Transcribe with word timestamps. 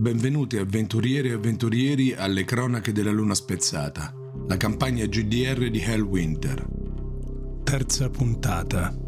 Benvenuti 0.00 0.56
avventurieri 0.58 1.30
e 1.30 1.32
avventurieri 1.32 2.14
alle 2.14 2.44
cronache 2.44 2.92
della 2.92 3.10
luna 3.10 3.34
spezzata, 3.34 4.14
la 4.46 4.56
campagna 4.56 5.04
GDR 5.06 5.68
di 5.70 5.80
Hellwinter. 5.80 6.64
Terza 7.64 8.08
puntata. 8.08 9.07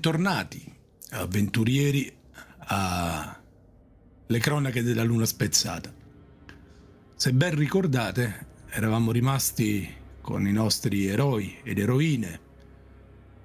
Bentornati, 0.00 0.64
avventurieri, 1.10 2.10
a 2.68 3.38
Le 4.28 4.38
cronache 4.38 4.82
della 4.82 5.02
luna 5.02 5.26
spezzata. 5.26 5.92
Se 7.14 7.32
ben 7.34 7.54
ricordate, 7.54 8.46
eravamo 8.70 9.12
rimasti 9.12 9.86
con 10.22 10.46
i 10.46 10.52
nostri 10.52 11.04
eroi 11.06 11.58
ed 11.62 11.80
eroine, 11.80 12.40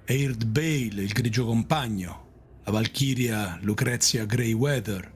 Eird 0.06 0.46
Bale, 0.46 1.02
il 1.02 1.12
grigio 1.12 1.44
compagno, 1.44 2.28
la 2.64 2.72
Valchiria 2.72 3.58
Lucrezia 3.60 4.24
Greyweather 4.24 5.12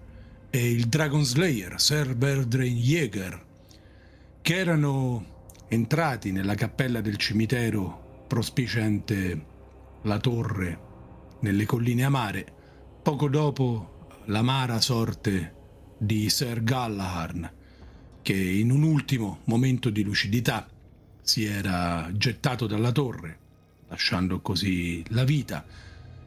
e 0.50 0.70
il 0.70 0.88
Dragon 0.88 1.24
Slayer, 1.24 1.80
Sir 1.80 2.16
Berdrain 2.16 2.76
Jäger, 2.76 3.46
che 4.42 4.56
erano 4.56 5.48
entrati 5.68 6.32
nella 6.32 6.54
cappella 6.54 7.00
del 7.00 7.16
cimitero 7.16 8.24
prospicente 8.28 9.46
la 10.02 10.18
torre 10.18 10.88
nelle 11.40 11.66
colline 11.66 12.04
amare, 12.04 12.46
poco 13.02 13.28
dopo 13.28 14.08
l'amara 14.26 14.80
sorte 14.80 15.54
di 15.98 16.28
Sir 16.30 16.62
Gallaharn, 16.62 17.50
che 18.22 18.34
in 18.34 18.70
un 18.70 18.82
ultimo 18.82 19.40
momento 19.44 19.90
di 19.90 20.02
lucidità 20.02 20.68
si 21.22 21.44
era 21.44 22.10
gettato 22.12 22.66
dalla 22.66 22.92
torre, 22.92 23.38
lasciando 23.88 24.40
così 24.40 25.02
la 25.08 25.24
vita, 25.24 25.64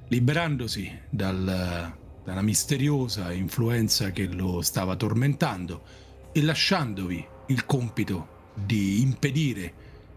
liberandosi 0.08 0.92
dal, 1.10 1.94
dalla 2.24 2.42
misteriosa 2.42 3.32
influenza 3.32 4.12
che 4.12 4.28
lo 4.28 4.62
stava 4.62 4.96
tormentando 4.96 5.84
e 6.32 6.42
lasciandovi 6.42 7.26
il 7.48 7.66
compito 7.66 8.52
di 8.54 9.02
impedire 9.02 9.74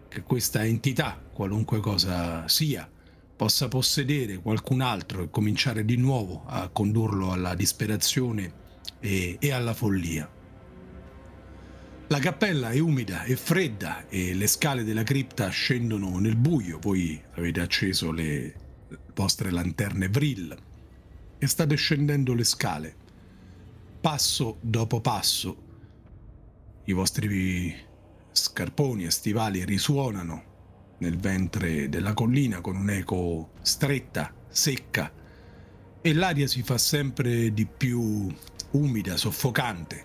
che 0.08 0.22
questa 0.22 0.64
entità, 0.64 1.20
qualunque 1.33 1.81
cosa 1.81 2.47
sia, 2.48 2.88
possa 3.36 3.68
possedere 3.68 4.38
qualcun 4.38 4.80
altro 4.80 5.22
e 5.22 5.30
cominciare 5.30 5.84
di 5.84 5.96
nuovo 5.96 6.44
a 6.46 6.68
condurlo 6.68 7.32
alla 7.32 7.54
disperazione 7.54 8.64
e, 8.98 9.36
e 9.38 9.52
alla 9.52 9.74
follia. 9.74 10.28
La 12.08 12.18
cappella 12.18 12.70
è 12.70 12.78
umida 12.78 13.24
e 13.24 13.36
fredda 13.36 14.08
e 14.08 14.32
le 14.32 14.46
scale 14.46 14.84
della 14.84 15.02
cripta 15.02 15.48
scendono 15.48 16.18
nel 16.18 16.36
buio. 16.36 16.78
Voi 16.78 17.20
avete 17.34 17.60
acceso 17.60 18.10
le 18.12 18.54
vostre 19.14 19.50
lanterne 19.50 20.08
Vril 20.08 20.56
e 21.38 21.46
state 21.46 21.74
scendendo 21.74 22.32
le 22.32 22.44
scale. 22.44 22.96
Passo 24.00 24.58
dopo 24.60 25.00
passo 25.00 25.64
i 26.84 26.92
vostri 26.92 27.75
scarponi 28.30 29.04
e 29.04 29.10
stivali 29.10 29.64
risuonano 29.64 30.54
nel 30.98 31.18
ventre 31.18 31.88
della 31.88 32.14
collina 32.14 32.60
con 32.60 32.76
un'eco 32.76 33.50
stretta, 33.62 34.32
secca, 34.48 35.12
e 36.00 36.14
l'aria 36.14 36.46
si 36.46 36.62
fa 36.62 36.78
sempre 36.78 37.52
di 37.52 37.66
più 37.66 38.32
umida, 38.72 39.16
soffocante. 39.16 40.04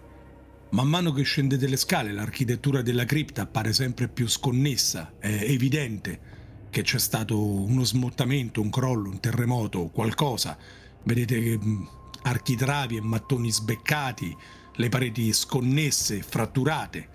Man 0.71 0.87
mano 0.87 1.11
che 1.11 1.23
scendete 1.23 1.67
le 1.67 1.75
scale 1.75 2.11
l'architettura 2.11 2.81
della 2.81 3.05
cripta 3.05 3.41
appare 3.41 3.73
sempre 3.73 4.07
più 4.07 4.27
sconnessa, 4.27 5.13
è 5.19 5.27
evidente 5.27 6.39
che 6.71 6.81
c'è 6.81 6.97
stato 6.97 7.45
uno 7.45 7.83
smottamento, 7.83 8.61
un 8.61 8.69
crollo, 8.69 9.09
un 9.09 9.19
terremoto, 9.19 9.89
qualcosa. 9.89 10.57
Vedete 11.03 11.59
mm, 11.59 11.83
architravi 12.23 12.95
e 12.95 13.01
mattoni 13.01 13.51
sbeccati, 13.51 14.35
le 14.75 14.89
pareti 14.89 15.33
sconnesse 15.33 16.21
fratturate. 16.21 17.10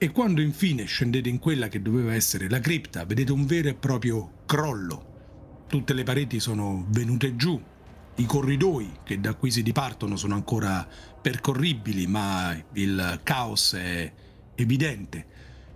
E 0.00 0.12
quando 0.12 0.40
infine 0.40 0.84
scendete 0.84 1.28
in 1.28 1.40
quella 1.40 1.66
che 1.66 1.82
doveva 1.82 2.14
essere 2.14 2.48
la 2.48 2.60
cripta, 2.60 3.04
vedete 3.04 3.32
un 3.32 3.46
vero 3.46 3.68
e 3.68 3.74
proprio 3.74 4.44
crollo. 4.46 5.64
Tutte 5.66 5.92
le 5.92 6.04
pareti 6.04 6.38
sono 6.38 6.86
venute 6.90 7.34
giù, 7.34 7.60
i 8.14 8.24
corridoi 8.24 9.00
che 9.02 9.18
da 9.18 9.34
qui 9.34 9.50
si 9.50 9.64
dipartono 9.64 10.14
sono 10.14 10.34
ancora 10.34 10.86
percorribili, 11.20 12.06
ma 12.06 12.56
il 12.74 13.18
caos 13.24 13.74
è 13.74 14.12
evidente. 14.54 15.26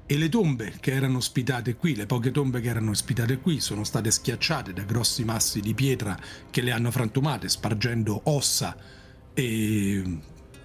E 0.06 0.16
le 0.16 0.28
tombe 0.28 0.75
che 0.78 0.93
erano 0.93 1.16
ospitate 1.16 1.75
qui, 1.75 1.97
le 1.97 2.06
poche 2.06 2.31
tombe 2.31 2.61
che 2.61 2.69
erano 2.69 2.91
ospitate 2.91 3.38
qui, 3.38 3.59
sono 3.59 3.82
state 3.82 4.12
schiacciate 4.12 4.72
da 4.72 4.84
grossi 4.84 5.25
massi 5.25 5.61
di 5.61 5.75
pietra 5.75 6.16
che 6.49 6.61
le 6.61 6.71
hanno 6.71 6.93
frantumate, 6.93 7.49
spargendo 7.49 8.21
ossa 8.25 8.77
e 9.34 10.21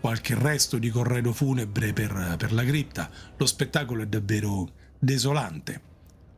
qualche 0.07 0.35
resto 0.35 0.77
di 0.77 0.87
corredo 0.89 1.33
funebre 1.33 1.91
per, 1.91 2.35
per 2.37 2.53
la 2.53 2.63
cripta. 2.63 3.09
Lo 3.35 3.45
spettacolo 3.45 4.03
è 4.03 4.05
davvero 4.05 4.69
desolante. 4.97 5.81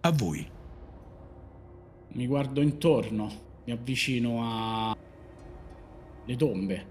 A 0.01 0.11
voi. 0.11 0.43
Mi 2.13 2.25
guardo 2.25 2.61
intorno, 2.61 3.31
mi 3.65 3.71
avvicino 3.71 4.39
a 4.41 4.97
le 6.25 6.35
tombe 6.35 6.85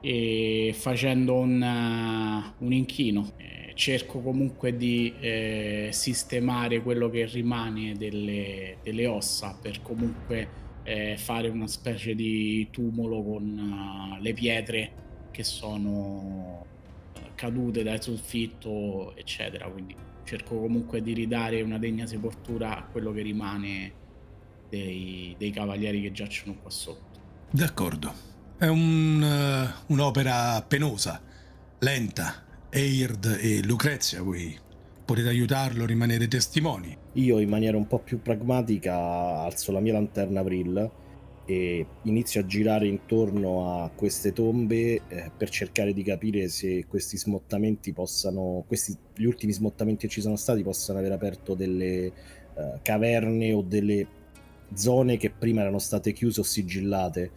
e 0.00 0.74
facendo 0.76 1.36
un, 1.36 1.62
uh, 1.62 2.64
un 2.64 2.72
inchino 2.72 3.32
eh, 3.36 3.72
cerco 3.74 4.20
comunque 4.20 4.76
di 4.76 5.12
eh, 5.20 5.90
sistemare 5.92 6.82
quello 6.82 7.08
che 7.08 7.24
rimane 7.26 7.94
delle, 7.94 8.78
delle 8.82 9.06
ossa 9.06 9.56
per 9.60 9.80
comunque 9.82 10.48
eh, 10.82 11.16
fare 11.16 11.48
una 11.48 11.68
specie 11.68 12.16
di 12.16 12.66
tumulo 12.70 13.22
con 13.22 14.16
uh, 14.16 14.20
le 14.20 14.32
pietre 14.32 15.06
che 15.38 15.44
sono 15.44 16.66
eh, 17.14 17.20
cadute 17.36 17.84
dal 17.84 18.02
soffitto, 18.02 19.14
eccetera. 19.14 19.68
Quindi 19.68 19.94
cerco 20.24 20.58
comunque 20.58 21.00
di 21.00 21.12
ridare 21.12 21.62
una 21.62 21.78
degna 21.78 22.06
sepoltura 22.06 22.76
a 22.76 22.82
quello 22.82 23.12
che 23.12 23.22
rimane 23.22 23.92
dei, 24.68 25.36
dei 25.38 25.52
cavalieri 25.52 26.02
che 26.02 26.10
giacciono 26.10 26.56
qua 26.60 26.70
sotto. 26.70 27.20
D'accordo. 27.52 28.12
È 28.58 28.66
un, 28.66 29.22
uh, 29.22 29.92
un'opera 29.92 30.60
penosa, 30.62 31.22
lenta. 31.78 32.42
Eird 32.68 33.38
e 33.40 33.62
Lucrezia, 33.62 34.20
voi 34.20 34.58
potete 35.04 35.28
aiutarlo 35.28 35.84
a 35.84 35.86
rimanere 35.86 36.26
testimoni. 36.26 36.96
Io 37.12 37.38
in 37.38 37.48
maniera 37.48 37.76
un 37.76 37.86
po' 37.86 38.00
più 38.00 38.20
pragmatica 38.20 39.42
alzo 39.42 39.70
la 39.70 39.78
mia 39.78 39.92
lanterna 39.92 40.42
Brill 40.42 40.90
e 41.50 41.86
inizio 42.02 42.42
a 42.42 42.44
girare 42.44 42.86
intorno 42.86 43.82
a 43.82 43.88
queste 43.88 44.34
tombe 44.34 45.00
eh, 45.08 45.30
per 45.34 45.48
cercare 45.48 45.94
di 45.94 46.02
capire 46.02 46.48
se 46.48 46.84
questi 46.86 47.16
smottamenti 47.16 47.94
possano, 47.94 48.64
questi, 48.66 48.94
gli 49.14 49.24
ultimi 49.24 49.54
smottamenti 49.54 50.06
che 50.06 50.12
ci 50.12 50.20
sono 50.20 50.36
stati 50.36 50.62
possano 50.62 50.98
aver 50.98 51.12
aperto 51.12 51.54
delle 51.54 52.04
eh, 52.04 52.12
caverne 52.82 53.54
o 53.54 53.62
delle 53.62 54.06
zone 54.74 55.16
che 55.16 55.30
prima 55.30 55.62
erano 55.62 55.78
state 55.78 56.12
chiuse 56.12 56.40
o 56.40 56.42
sigillate 56.42 57.30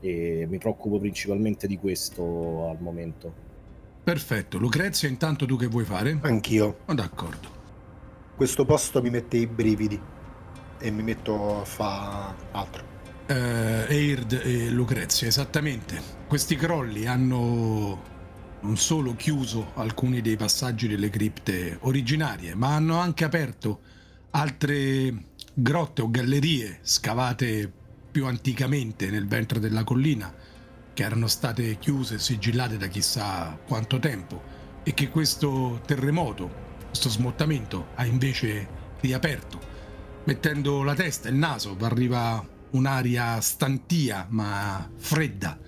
e 0.00 0.44
mi 0.48 0.58
preoccupo 0.58 0.98
principalmente 0.98 1.68
di 1.68 1.76
questo 1.76 2.68
al 2.68 2.80
momento. 2.80 3.32
Perfetto, 4.02 4.58
Lucrezia, 4.58 5.08
intanto 5.08 5.46
tu 5.46 5.56
che 5.56 5.68
vuoi 5.68 5.84
fare? 5.84 6.18
Anch'io. 6.22 6.78
Oh, 6.86 6.94
d'accordo. 6.94 7.60
Questo 8.34 8.64
posto 8.64 9.00
mi 9.00 9.10
mette 9.10 9.36
i 9.36 9.46
brividi 9.46 10.00
e 10.80 10.90
mi 10.90 11.04
metto 11.04 11.60
a 11.60 11.64
fare 11.64 12.34
altro 12.50 12.91
eh, 13.32 13.86
Eird 13.88 14.32
e 14.44 14.70
Lucrezia, 14.70 15.26
esattamente. 15.26 16.00
Questi 16.28 16.56
crolli 16.56 17.06
hanno 17.06 18.10
non 18.60 18.76
solo 18.76 19.16
chiuso 19.16 19.72
alcuni 19.74 20.20
dei 20.20 20.36
passaggi 20.36 20.86
delle 20.86 21.10
cripte 21.10 21.78
originarie, 21.80 22.54
ma 22.54 22.74
hanno 22.74 22.98
anche 22.98 23.24
aperto 23.24 23.80
altre 24.30 25.24
grotte 25.54 26.02
o 26.02 26.10
gallerie 26.10 26.78
scavate 26.82 27.70
più 28.10 28.26
anticamente 28.26 29.10
nel 29.10 29.26
ventre 29.26 29.58
della 29.58 29.84
collina, 29.84 30.32
che 30.92 31.02
erano 31.02 31.26
state 31.26 31.78
chiuse 31.78 32.16
e 32.16 32.18
sigillate 32.18 32.76
da 32.76 32.86
chissà 32.86 33.58
quanto 33.66 33.98
tempo, 33.98 34.60
e 34.82 34.94
che 34.94 35.08
questo 35.08 35.80
terremoto, 35.86 36.50
questo 36.88 37.08
smottamento, 37.08 37.88
ha 37.94 38.04
invece 38.04 38.80
riaperto, 39.00 39.58
mettendo 40.24 40.82
la 40.82 40.94
testa 40.94 41.28
e 41.28 41.32
il 41.32 41.38
naso, 41.38 41.76
arriva 41.80 42.51
un'aria 42.72 43.40
stantia 43.40 44.26
ma 44.30 44.88
fredda 44.96 45.58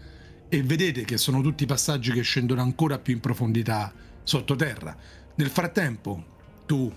e 0.48 0.62
vedete 0.62 1.04
che 1.04 1.16
sono 1.16 1.40
tutti 1.40 1.66
passaggi 1.66 2.12
che 2.12 2.22
scendono 2.22 2.60
ancora 2.60 2.98
più 2.98 3.14
in 3.14 3.20
profondità 3.20 3.92
sottoterra. 4.22 4.96
Nel 5.36 5.50
frattempo 5.50 6.24
tu, 6.66 6.92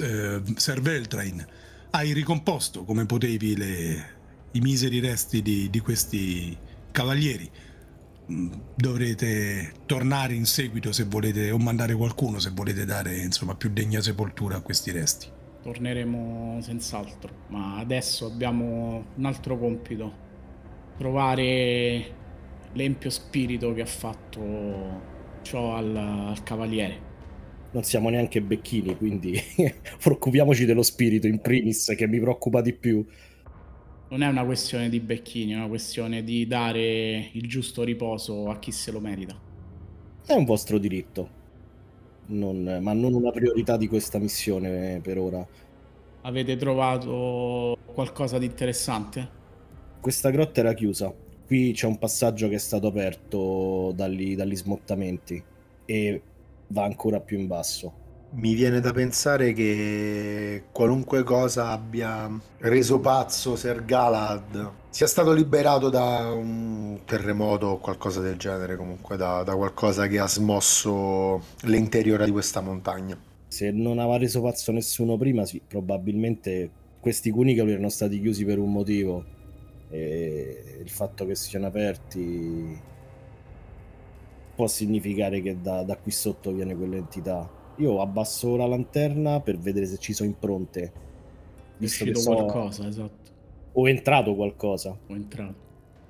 eh, 0.00 0.42
Sir 0.56 0.80
Veltrain, 0.80 1.46
hai 1.90 2.12
ricomposto 2.12 2.84
come 2.84 3.04
potevi 3.04 3.56
le, 3.56 4.14
i 4.52 4.60
miseri 4.60 5.00
resti 5.00 5.42
di, 5.42 5.68
di 5.68 5.80
questi 5.80 6.56
cavalieri. 6.90 7.50
Mm, 8.30 8.52
dovrete 8.74 9.74
tornare 9.86 10.34
in 10.34 10.46
seguito 10.46 10.92
se 10.92 11.04
volete, 11.04 11.50
o 11.50 11.58
mandare 11.58 11.94
qualcuno 11.94 12.38
se 12.38 12.50
volete 12.54 12.84
dare 12.84 13.16
insomma, 13.18 13.54
più 13.54 13.70
degna 13.70 14.00
sepoltura 14.00 14.56
a 14.56 14.60
questi 14.60 14.90
resti. 14.90 15.35
Torneremo 15.66 16.60
senz'altro, 16.60 17.32
ma 17.48 17.78
adesso 17.78 18.26
abbiamo 18.26 19.04
un 19.16 19.24
altro 19.24 19.58
compito. 19.58 20.12
Trovare 20.96 22.04
l'empio 22.72 23.10
spirito 23.10 23.74
che 23.74 23.80
ha 23.80 23.86
fatto 23.86 25.00
ciò 25.42 25.74
al, 25.74 25.96
al 25.96 26.40
cavaliere. 26.44 27.00
Non 27.72 27.82
siamo 27.82 28.10
neanche 28.10 28.40
becchini, 28.40 28.96
quindi 28.96 29.36
preoccupiamoci 30.00 30.64
dello 30.66 30.84
spirito 30.84 31.26
in 31.26 31.40
primis, 31.40 31.92
che 31.96 32.06
mi 32.06 32.20
preoccupa 32.20 32.60
di 32.60 32.72
più 32.72 33.04
non 34.08 34.22
è 34.22 34.28
una 34.28 34.44
questione 34.44 34.88
di 34.88 35.00
becchini, 35.00 35.50
è 35.50 35.56
una 35.56 35.66
questione 35.66 36.22
di 36.22 36.46
dare 36.46 37.30
il 37.32 37.48
giusto 37.48 37.82
riposo 37.82 38.48
a 38.50 38.60
chi 38.60 38.70
se 38.70 38.92
lo 38.92 39.00
merita. 39.00 39.36
È 40.24 40.32
un 40.32 40.44
vostro 40.44 40.78
diritto, 40.78 41.28
non, 42.26 42.78
ma 42.80 42.92
non 42.92 43.14
una 43.14 43.30
priorità 43.30 43.76
di 43.76 43.88
questa 43.88 44.18
missione 44.18 45.00
per 45.02 45.18
ora. 45.18 45.46
Avete 46.22 46.56
trovato 46.56 47.78
qualcosa 47.84 48.38
di 48.38 48.46
interessante? 48.46 49.28
Questa 50.00 50.30
grotta 50.30 50.60
era 50.60 50.72
chiusa. 50.74 51.12
Qui 51.46 51.72
c'è 51.72 51.86
un 51.86 51.98
passaggio 51.98 52.48
che 52.48 52.56
è 52.56 52.58
stato 52.58 52.88
aperto 52.88 53.92
dagli, 53.94 54.34
dagli 54.34 54.56
smottamenti 54.56 55.42
e 55.84 56.22
va 56.68 56.84
ancora 56.84 57.20
più 57.20 57.38
in 57.38 57.46
basso. 57.46 58.04
Mi 58.38 58.52
viene 58.52 58.80
da 58.80 58.92
pensare 58.92 59.54
che 59.54 60.64
qualunque 60.70 61.22
cosa 61.22 61.70
abbia 61.70 62.30
reso 62.58 63.00
pazzo 63.00 63.56
Ser 63.56 63.82
Galad 63.86 64.72
sia 64.90 65.06
stato 65.06 65.32
liberato 65.32 65.88
da 65.88 66.30
un 66.32 67.00
terremoto 67.06 67.66
o 67.66 67.78
qualcosa 67.78 68.20
del 68.20 68.36
genere, 68.36 68.76
comunque 68.76 69.16
da, 69.16 69.42
da 69.42 69.56
qualcosa 69.56 70.06
che 70.06 70.18
ha 70.18 70.28
smosso 70.28 71.40
l'interiore 71.62 72.26
di 72.26 72.30
questa 72.30 72.60
montagna. 72.60 73.18
Se 73.48 73.70
non 73.70 73.98
aveva 73.98 74.18
reso 74.18 74.42
pazzo 74.42 74.70
nessuno 74.70 75.16
prima, 75.16 75.46
sì, 75.46 75.62
probabilmente 75.66 76.68
questi 77.00 77.30
cunicoli 77.30 77.72
erano 77.72 77.88
stati 77.88 78.20
chiusi 78.20 78.44
per 78.44 78.58
un 78.58 78.70
motivo 78.70 79.24
e 79.88 80.78
il 80.82 80.90
fatto 80.90 81.24
che 81.24 81.34
siano 81.34 81.68
aperti 81.68 82.78
può 84.54 84.66
significare 84.66 85.40
che 85.40 85.58
da, 85.58 85.82
da 85.84 85.96
qui 85.96 86.10
sotto 86.10 86.52
viene 86.52 86.76
quell'entità 86.76 87.64
io 87.78 88.00
abbasso 88.00 88.56
la 88.56 88.66
lanterna 88.66 89.40
per 89.40 89.58
vedere 89.58 89.86
se 89.86 89.98
ci 89.98 90.12
sono 90.12 90.28
impronte. 90.28 90.92
Visto 91.78 92.04
è 92.04 92.12
che 92.12 92.18
so... 92.18 92.34
qualcosa, 92.34 92.86
esatto. 92.88 93.30
O 93.72 93.86
è 93.86 93.90
entrato 93.90 94.34
qualcosa. 94.34 94.90
O 94.90 95.12
è 95.12 95.16
entrato 95.16 95.54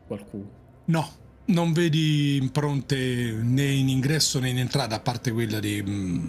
qualcuno. 0.07 0.49
No, 0.87 1.09
non 1.47 1.73
vedi 1.73 2.37
impronte 2.37 3.33
né 3.41 3.65
in 3.65 3.89
ingresso 3.89 4.39
né 4.39 4.51
in 4.51 4.59
entrata, 4.59 4.97
a 4.97 5.01
parte 5.01 5.33
quella 5.33 5.61
di 5.61 5.83
mh, 5.83 5.91
mm, 5.91 6.29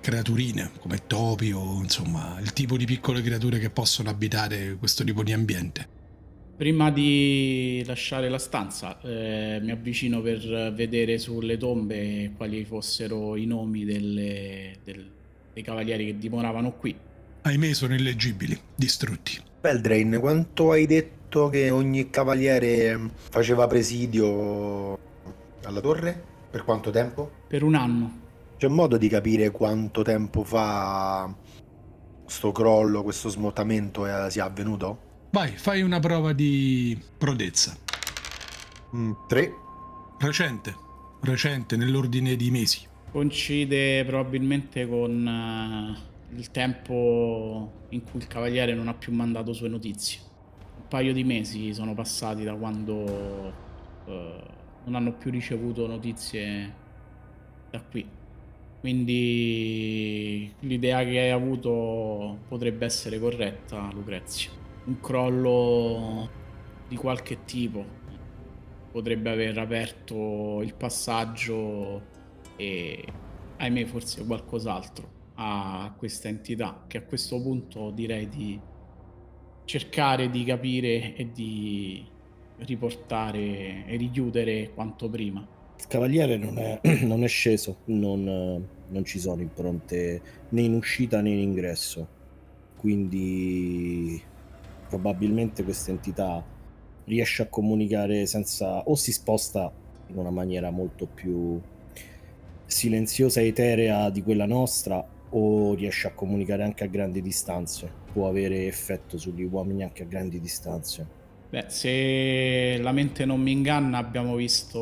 creaturine 0.00 0.70
come 0.80 1.06
topi 1.06 1.52
o 1.52 1.80
insomma 1.82 2.38
il 2.40 2.52
tipo 2.52 2.76
di 2.76 2.86
piccole 2.86 3.20
creature 3.20 3.58
che 3.58 3.70
possono 3.70 4.08
abitare 4.08 4.76
questo 4.76 5.04
tipo 5.04 5.22
di 5.22 5.32
ambiente. 5.32 5.96
Prima 6.58 6.90
di 6.90 7.84
lasciare 7.86 8.28
la 8.28 8.40
stanza, 8.40 9.00
eh, 9.02 9.60
mi 9.62 9.70
avvicino 9.70 10.20
per 10.20 10.72
vedere 10.74 11.16
sulle 11.18 11.56
tombe 11.56 12.32
quali 12.36 12.64
fossero 12.64 13.36
i 13.36 13.46
nomi 13.46 13.84
delle, 13.84 14.78
del, 14.82 15.08
dei 15.52 15.62
cavalieri 15.62 16.06
che 16.06 16.18
dimoravano 16.18 16.72
qui. 16.72 16.96
Ahimè, 17.42 17.72
sono 17.74 17.94
illeggibili, 17.94 18.58
distrutti. 18.74 19.40
Beldrain, 19.60 20.18
quanto 20.18 20.72
hai 20.72 20.86
detto 20.86 21.48
che 21.48 21.70
ogni 21.70 22.10
cavaliere 22.10 23.08
faceva 23.14 23.68
presidio 23.68 24.98
alla 25.62 25.80
torre? 25.80 26.20
Per 26.50 26.64
quanto 26.64 26.90
tempo? 26.90 27.30
Per 27.46 27.62
un 27.62 27.76
anno. 27.76 28.20
C'è 28.56 28.66
modo 28.66 28.96
di 28.96 29.06
capire 29.06 29.52
quanto 29.52 30.02
tempo 30.02 30.42
fa 30.42 31.32
questo 32.24 32.50
crollo, 32.50 33.04
questo 33.04 33.28
smottamento 33.28 34.06
sia 34.28 34.44
avvenuto? 34.44 35.06
Vai, 35.30 35.50
fai 35.50 35.82
una 35.82 36.00
prova 36.00 36.32
di 36.32 36.98
prodezza. 37.18 37.76
Mm, 38.96 39.12
tre. 39.28 39.54
Recente, 40.18 40.74
recente, 41.20 41.76
nell'ordine 41.76 42.34
di 42.34 42.50
mesi. 42.50 42.86
Coincide 43.10 44.04
probabilmente 44.06 44.88
con 44.88 45.26
uh, 45.26 46.34
il 46.34 46.50
tempo 46.50 47.72
in 47.90 48.02
cui 48.04 48.20
il 48.20 48.26
cavaliere 48.26 48.74
non 48.74 48.88
ha 48.88 48.94
più 48.94 49.12
mandato 49.12 49.52
sue 49.52 49.68
notizie. 49.68 50.20
Un 50.76 50.88
paio 50.88 51.12
di 51.12 51.24
mesi 51.24 51.74
sono 51.74 51.94
passati 51.94 52.42
da 52.42 52.54
quando 52.54 52.94
uh, 52.94 54.12
non 54.84 54.94
hanno 54.94 55.12
più 55.12 55.30
ricevuto 55.30 55.86
notizie 55.86 56.74
da 57.70 57.82
qui. 57.82 58.08
Quindi 58.80 60.50
l'idea 60.60 61.04
che 61.04 61.18
hai 61.18 61.30
avuto 61.30 62.38
potrebbe 62.48 62.86
essere 62.86 63.20
corretta, 63.20 63.90
Lucrezia 63.92 64.57
un 64.88 65.00
crollo 65.00 66.28
di 66.88 66.96
qualche 66.96 67.44
tipo 67.44 67.84
potrebbe 68.90 69.30
aver 69.30 69.58
aperto 69.58 70.62
il 70.62 70.74
passaggio 70.74 72.02
e 72.56 73.04
ahimè 73.58 73.84
forse 73.84 74.24
qualcos'altro 74.24 75.16
a 75.34 75.94
questa 75.96 76.28
entità 76.28 76.84
che 76.88 76.98
a 76.98 77.02
questo 77.02 77.40
punto 77.40 77.90
direi 77.90 78.28
di 78.28 78.58
cercare 79.66 80.30
di 80.30 80.42
capire 80.44 81.14
e 81.14 81.30
di 81.32 82.04
riportare 82.60 83.84
e 83.86 83.96
richiudere 83.96 84.70
quanto 84.72 85.08
prima. 85.10 85.46
Il 85.78 85.86
cavaliere 85.86 86.38
non 86.38 86.58
è, 86.58 86.80
non 87.04 87.22
è 87.22 87.28
sceso, 87.28 87.80
non, 87.84 88.66
non 88.88 89.04
ci 89.04 89.20
sono 89.20 89.42
impronte 89.42 90.22
né 90.48 90.62
in 90.62 90.72
uscita 90.72 91.20
né 91.20 91.30
in 91.30 91.38
ingresso, 91.38 92.08
quindi 92.76 94.20
probabilmente 94.88 95.62
questa 95.62 95.90
entità 95.90 96.44
riesce 97.04 97.42
a 97.42 97.46
comunicare 97.46 98.26
senza 98.26 98.82
o 98.82 98.94
si 98.94 99.12
sposta 99.12 99.72
in 100.08 100.18
una 100.18 100.30
maniera 100.30 100.70
molto 100.70 101.06
più 101.06 101.60
silenziosa 102.64 103.40
e 103.40 103.48
eterea 103.48 104.10
di 104.10 104.22
quella 104.22 104.46
nostra 104.46 105.04
o 105.30 105.74
riesce 105.74 106.06
a 106.06 106.12
comunicare 106.12 106.62
anche 106.62 106.84
a 106.84 106.86
grandi 106.86 107.20
distanze. 107.20 107.90
Può 108.12 108.28
avere 108.28 108.66
effetto 108.66 109.18
sugli 109.18 109.42
uomini 109.42 109.82
anche 109.82 110.02
a 110.02 110.06
grandi 110.06 110.40
distanze. 110.40 111.16
Beh 111.50 111.64
se 111.68 112.78
la 112.78 112.92
mente 112.92 113.24
non 113.24 113.40
mi 113.40 113.52
inganna 113.52 113.96
abbiamo 113.98 114.36
visto 114.36 114.78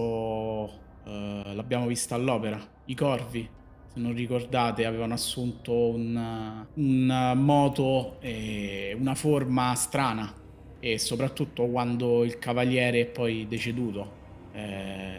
uh, 1.05 1.11
l'abbiamo 1.55 1.87
vista 1.87 2.15
all'opera. 2.15 2.61
I 2.87 2.95
corvi 2.95 3.49
se 3.97 4.03
non 4.03 4.15
ricordate, 4.15 4.85
avevano 4.85 5.15
assunto 5.15 5.73
un, 5.73 6.67
un 6.75 7.33
moto 7.37 8.21
e 8.21 8.95
una 8.99 9.15
forma 9.15 9.75
strana. 9.75 10.45
E 10.79 10.99
soprattutto 10.99 11.67
quando 11.67 12.23
il 12.23 12.39
cavaliere 12.39 13.01
è 13.01 13.07
poi 13.07 13.49
deceduto 13.49 14.25
eh, 14.53 15.19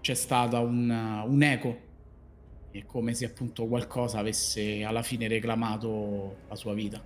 c'è 0.00 0.14
stata 0.14 0.58
un, 0.58 1.24
un 1.26 1.42
eco. 1.42 1.78
È 2.72 2.84
come 2.84 3.14
se 3.14 3.26
appunto 3.26 3.66
qualcosa 3.66 4.18
avesse 4.18 4.82
alla 4.82 5.02
fine 5.02 5.28
reclamato 5.28 6.38
la 6.48 6.56
sua 6.56 6.74
vita. 6.74 7.00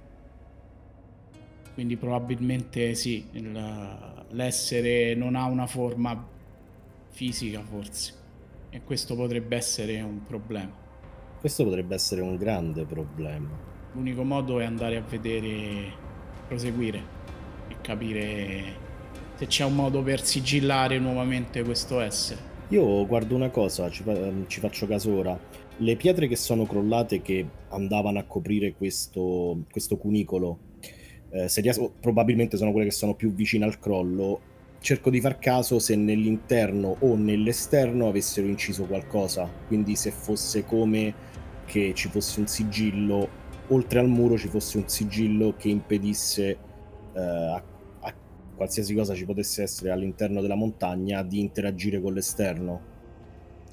Quindi 1.75 1.97
probabilmente 1.97 2.95
sì 2.95 3.29
il, 3.33 4.27
l'essere 4.31 5.15
non 5.15 5.37
ha 5.37 5.45
una 5.45 5.67
forma 5.67 6.27
fisica 7.11 7.63
forse 7.63 8.27
e 8.71 8.83
questo 8.83 9.15
potrebbe 9.15 9.57
essere 9.57 10.01
un 10.01 10.23
problema. 10.23 10.73
Questo 11.41 11.65
potrebbe 11.65 11.95
essere 11.95 12.21
un 12.21 12.37
grande 12.37 12.85
problema. 12.85 13.49
L'unico 13.93 14.25
modo 14.25 14.61
è 14.61 14.65
andare 14.65 14.97
a 14.97 15.03
vedere, 15.03 15.93
proseguire 16.47 17.01
e 17.69 17.77
capire 17.81 18.87
se 19.37 19.47
c'è 19.47 19.65
un 19.65 19.75
modo 19.75 20.03
per 20.03 20.25
sigillare 20.25 20.99
nuovamente 20.99 21.63
questo 21.63 22.01
essere. 22.01 22.57
Io 22.71 23.07
guardo 23.07 23.35
una 23.35 23.51
cosa, 23.51 23.89
ci, 23.89 24.05
ci, 24.49 24.61
faccio 24.61 24.87
caso 24.87 25.15
ora. 25.15 25.39
Le 25.77 25.97
pietre 25.97 26.27
che 26.27 26.37
sono 26.37 26.67
crollate 26.67 27.23
che 27.23 27.47
andavano 27.69 28.19
a 28.19 28.25
coprire 28.25 28.75
questo, 28.75 29.65
questo 29.71 29.97
cunicolo, 29.97 30.59
eh, 31.31 31.49
riesco, 31.61 31.93
probabilmente 32.01 32.57
sono 32.57 32.73
quelle 32.73 32.89
che 32.89 32.93
sono 32.93 33.15
più 33.15 33.33
vicine 33.33 33.65
al 33.65 33.79
crollo 33.79 34.41
cerco 34.81 35.11
di 35.11 35.21
far 35.21 35.39
caso 35.39 35.79
se 35.79 35.97
nell'interno 35.97 36.97
o 37.01 37.17
nell'esterno 37.17 38.09
avessero 38.09 38.47
inciso 38.47 38.85
qualcosa, 38.85 39.51
quindi 39.67 39.97
se 39.97 40.11
fosse 40.11 40.65
come 40.65 41.15
che 41.65 41.93
ci 41.95 42.09
fosse 42.09 42.41
un 42.41 42.47
sigillo, 42.47 43.29
oltre 43.69 43.99
al 43.99 44.09
muro 44.09 44.39
ci 44.39 44.49
fosse 44.49 44.79
un 44.79 44.89
sigillo 44.89 45.55
che 45.57 45.69
impedisse 45.69 46.59
eh, 47.15 47.63
qualsiasi 48.59 48.93
cosa 48.93 49.15
ci 49.15 49.25
potesse 49.25 49.63
essere 49.63 49.91
all'interno 49.91 50.41
della 50.41 50.57
montagna, 50.57 51.23
di 51.23 51.39
interagire 51.39 52.01
con 52.01 52.13
l'esterno? 52.13 52.97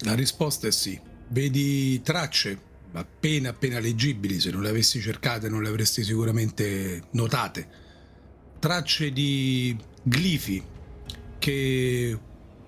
La 0.04 0.14
risposta 0.14 0.68
è 0.68 0.70
sì. 0.70 0.98
Vedi 1.28 2.00
tracce 2.02 2.56
appena 2.92 3.50
appena 3.50 3.80
leggibili, 3.80 4.38
se 4.38 4.50
non 4.50 4.62
le 4.62 4.68
avessi 4.68 5.00
cercate 5.00 5.48
non 5.48 5.62
le 5.62 5.68
avresti 5.68 6.04
sicuramente 6.04 7.02
notate. 7.10 7.84
Tracce 8.60 9.10
di 9.10 9.76
glifi 10.02 10.62
che 11.46 12.18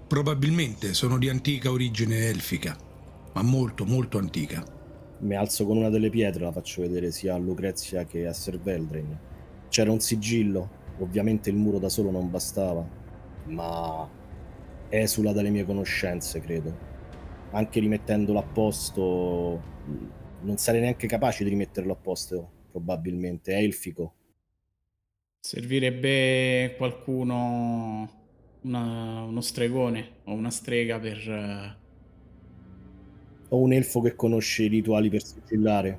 probabilmente 0.06 0.94
sono 0.94 1.18
di 1.18 1.28
antica 1.28 1.72
origine 1.72 2.28
elfica, 2.28 2.78
ma 3.32 3.42
molto 3.42 3.84
molto 3.84 4.18
antica. 4.18 4.64
Mi 5.18 5.34
alzo 5.34 5.66
con 5.66 5.78
una 5.78 5.88
delle 5.88 6.10
pietre, 6.10 6.44
la 6.44 6.52
faccio 6.52 6.82
vedere 6.82 7.10
sia 7.10 7.34
a 7.34 7.38
Lucrezia 7.38 8.04
che 8.04 8.24
a 8.28 8.32
Sir 8.32 8.60
Veldrin. 8.60 9.18
C'era 9.68 9.90
un 9.90 9.98
sigillo, 9.98 10.70
ovviamente 11.00 11.50
il 11.50 11.56
muro 11.56 11.80
da 11.80 11.88
solo 11.88 12.12
non 12.12 12.30
bastava, 12.30 12.88
ma 13.46 14.08
esula 14.90 15.32
dalle 15.32 15.50
mie 15.50 15.64
conoscenze, 15.64 16.38
credo. 16.38 16.72
Anche 17.50 17.80
rimettendolo 17.80 18.38
a 18.38 18.44
posto, 18.44 19.60
non 20.42 20.56
sarei 20.56 20.82
neanche 20.82 21.08
capace 21.08 21.42
di 21.42 21.50
rimetterlo 21.50 21.94
a 21.94 21.96
posto, 21.96 22.50
probabilmente. 22.70 23.54
È 23.54 23.56
elfico. 23.56 24.14
Servirebbe 25.40 26.76
qualcuno, 26.76 28.17
una- 28.62 29.22
uno 29.22 29.40
stregone 29.40 30.20
o 30.24 30.32
una 30.32 30.50
strega 30.50 30.98
per... 30.98 31.18
eh, 31.28 31.76
Ho 33.50 33.58
un 33.58 33.72
elfo 33.72 34.00
che 34.00 34.14
conosce 34.14 34.64
i 34.64 34.68
rituali 34.68 35.08
per 35.10 35.22
sigillare. 35.24 35.98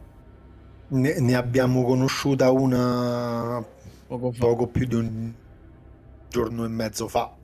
Ne, 0.89 1.19
ne 1.19 1.35
abbiamo 1.35 1.83
conosciuta 1.83 2.51
una 2.51 3.63
poco 4.07 4.31
poco 4.31 4.67
più 4.67 4.85
di 4.87 4.95
un 4.95 5.33
giorno 6.27 6.65
e 6.65 6.67
mezzo 6.67 7.07
fa, 7.07 7.35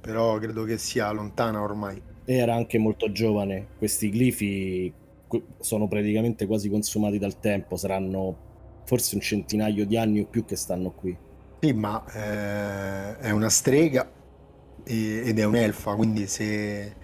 però 0.00 0.38
credo 0.38 0.64
che 0.64 0.78
sia 0.78 1.10
lontana 1.12 1.60
ormai. 1.62 2.02
Era 2.26 2.54
anche 2.54 2.78
molto 2.78 3.10
giovane. 3.12 3.72
Questi 3.78 4.12
glifi 4.12 4.92
sono 5.58 5.88
praticamente 5.88 6.46
quasi 6.46 6.68
consumati 6.68 7.18
dal 7.18 7.38
tempo. 7.40 7.76
Saranno 7.76 8.36
forse 8.84 9.14
un 9.14 9.20
centinaio 9.22 9.86
di 9.86 9.96
anni 9.96 10.20
o 10.20 10.26
più 10.26 10.44
che 10.44 10.56
stanno 10.56 10.92
qui. 10.92 11.16
Sì, 11.60 11.72
ma 11.72 12.04
eh, 12.12 13.16
è 13.18 13.30
una 13.30 13.48
strega 13.48 14.08
ed 14.84 15.38
è 15.38 15.44
un'elfa, 15.44 15.94
quindi 15.94 16.26
se, 16.26 16.94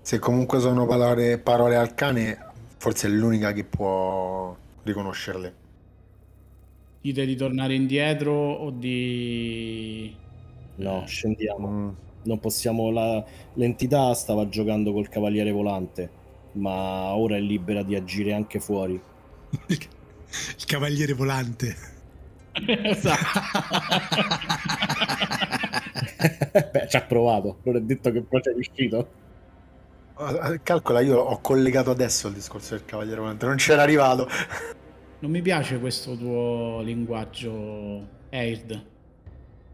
se 0.00 0.18
comunque 0.18 0.60
sono 0.60 0.86
parole, 0.86 1.38
parole 1.38 1.76
al 1.76 1.94
cane, 1.94 2.38
forse 2.78 3.06
è 3.08 3.10
l'unica 3.10 3.52
che 3.52 3.64
può 3.64 4.56
riconoscerle. 4.82 5.54
Dite 7.02 7.24
di 7.26 7.36
tornare 7.36 7.74
indietro 7.74 8.32
o 8.32 8.70
di... 8.70 10.14
No, 10.76 11.02
Eh. 11.02 11.06
scendiamo. 11.06 11.68
Mm. 11.68 11.88
Non 12.24 12.38
possiamo. 12.40 12.90
La... 12.90 13.24
L'entità 13.54 14.12
stava 14.14 14.48
giocando 14.48 14.92
col 14.92 15.08
cavaliere 15.08 15.50
volante, 15.50 16.10
ma 16.52 17.14
ora 17.14 17.36
è 17.36 17.40
libera 17.40 17.82
di 17.82 17.94
agire 17.94 18.32
anche 18.34 18.60
fuori. 18.60 19.00
Il 19.68 20.64
cavaliere 20.66 21.12
volante. 21.14 21.74
esatto. 22.66 23.40
Beh, 26.72 26.86
ci 26.88 26.96
ha 26.96 27.02
provato. 27.02 27.58
Non 27.62 27.76
è 27.76 27.80
detto 27.80 28.10
che 28.12 28.22
poi 28.22 28.42
ci 28.42 28.50
è 28.50 28.52
riuscito. 28.52 29.08
Ah, 30.14 30.58
Calcola, 30.58 31.00
io 31.00 31.18
ho 31.18 31.40
collegato 31.40 31.90
adesso 31.90 32.28
il 32.28 32.34
discorso 32.34 32.74
del 32.74 32.84
Cavaliere 32.84 33.20
Volante, 33.20 33.46
non 33.46 33.56
c'era 33.56 33.82
arrivato. 33.82 34.28
Non 35.20 35.32
mi 35.32 35.42
piace 35.42 35.78
questo 35.78 36.16
tuo 36.16 36.80
linguaggio, 36.80 38.06
Eird. 38.30 38.86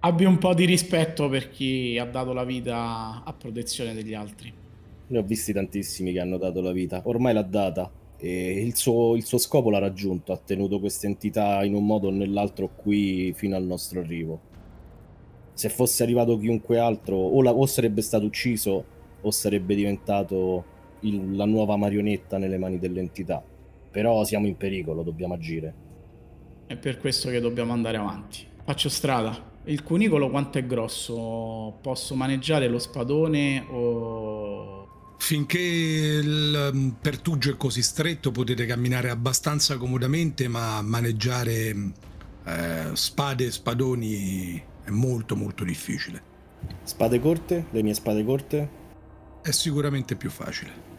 Abbi 0.01 0.25
un 0.25 0.39
po' 0.39 0.55
di 0.55 0.65
rispetto 0.65 1.29
per 1.29 1.51
chi 1.51 1.97
ha 1.99 2.05
dato 2.05 2.33
la 2.33 2.43
vita 2.43 3.23
a 3.25 3.33
protezione 3.33 3.95
degli 3.95 4.13
altri. 4.13 4.53
Ne 5.07 5.19
ho 5.19 5.23
visti 5.23 5.53
tantissimi 5.53 6.13
che 6.13 6.19
hanno 6.19 6.37
dato 6.37 6.61
la 6.61 6.73
vita. 6.73 7.01
Ormai 7.05 7.33
l'ha 7.33 7.43
data. 7.43 7.89
E 8.19 8.61
il 8.61 8.75
suo, 8.75 9.15
il 9.15 9.25
suo 9.25 9.39
scopo 9.39 9.71
l'ha 9.71 9.79
raggiunto. 9.79 10.33
Ha 10.33 10.37
tenuto 10.37 10.81
questa 10.81 11.07
entità 11.07 11.63
in 11.63 11.75
un 11.75 11.87
modo 11.87 12.09
o 12.09 12.11
nell'altro 12.11 12.71
qui 12.75 13.33
fino 13.33 13.55
al 13.55 13.63
nostro 13.63 14.01
arrivo. 14.01 14.41
Se 15.57 15.71
fosse 15.71 16.03
arrivato 16.03 16.37
chiunque 16.37 16.79
altro, 16.79 17.17
o, 17.17 17.41
la- 17.41 17.55
o 17.55 17.65
sarebbe 17.65 18.03
stato 18.03 18.27
ucciso, 18.27 18.85
o 19.23 19.31
sarebbe 19.31 19.75
diventato 19.75 20.65
il- 21.01 21.35
la 21.35 21.47
nuova 21.47 21.77
marionetta 21.77 22.37
nelle 22.37 22.59
mani 22.59 22.79
dell'entità. 22.79 23.43
Però 23.91 24.23
siamo 24.25 24.47
in 24.47 24.57
pericolo, 24.59 25.03
dobbiamo 25.03 25.33
agire. 25.33 25.75
È 26.67 26.77
per 26.77 26.99
questo 26.99 27.31
che 27.31 27.41
dobbiamo 27.41 27.73
andare 27.73 27.97
avanti. 27.97 28.47
Faccio 28.65 28.91
strada. 28.91 29.55
Il 29.65 29.83
cunicolo 29.83 30.29
quanto 30.29 30.59
è 30.59 30.67
grosso? 30.67 31.79
Posso 31.81 32.15
maneggiare 32.15 32.69
lo 32.69 32.79
spadone 32.79 33.65
o... 33.71 35.15
Finché 35.19 35.59
il 35.59 36.71
mm, 36.75 36.89
pertugio 37.01 37.53
è 37.53 37.57
così 37.57 37.81
stretto 37.83 38.31
potete 38.31 38.67
camminare 38.67 39.09
abbastanza 39.09 39.79
comodamente, 39.79 40.47
ma 40.49 40.83
maneggiare 40.83 41.75
eh, 42.45 42.91
spade 42.93 43.47
e 43.47 43.51
spadoni 43.51 44.63
è 44.87 44.91
molto 44.91 45.35
molto 45.35 45.65
difficile. 45.65 46.23
Spade 46.85 47.19
corte? 47.19 47.67
Le 47.71 47.83
mie 47.83 47.93
spade 47.93 48.25
corte? 48.25 48.71
È 49.43 49.51
sicuramente 49.51 50.15
più 50.15 50.31
facile. 50.31 50.95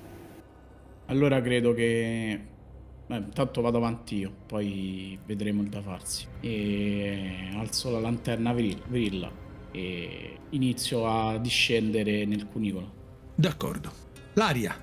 Allora 1.06 1.42
credo 1.42 1.74
che... 1.74 2.40
Beh, 3.08 3.16
intanto 3.16 3.62
vado 3.62 3.78
avanti 3.78 4.18
io, 4.18 4.34
poi 4.46 5.18
vedremo 5.26 5.62
il 5.62 5.70
da 5.70 5.82
farsi. 5.82 6.28
E 6.42 7.50
alzo 7.54 7.90
la 7.90 8.02
lanterna 8.02 8.52
vril- 8.52 8.84
vrilla 8.90 9.32
e 9.72 10.38
inizio 10.50 11.08
a 11.08 11.38
discendere 11.38 12.26
nel 12.26 12.46
cunicolo. 12.48 12.94
D'accordo. 13.36 13.90
L'aria, 14.34 14.76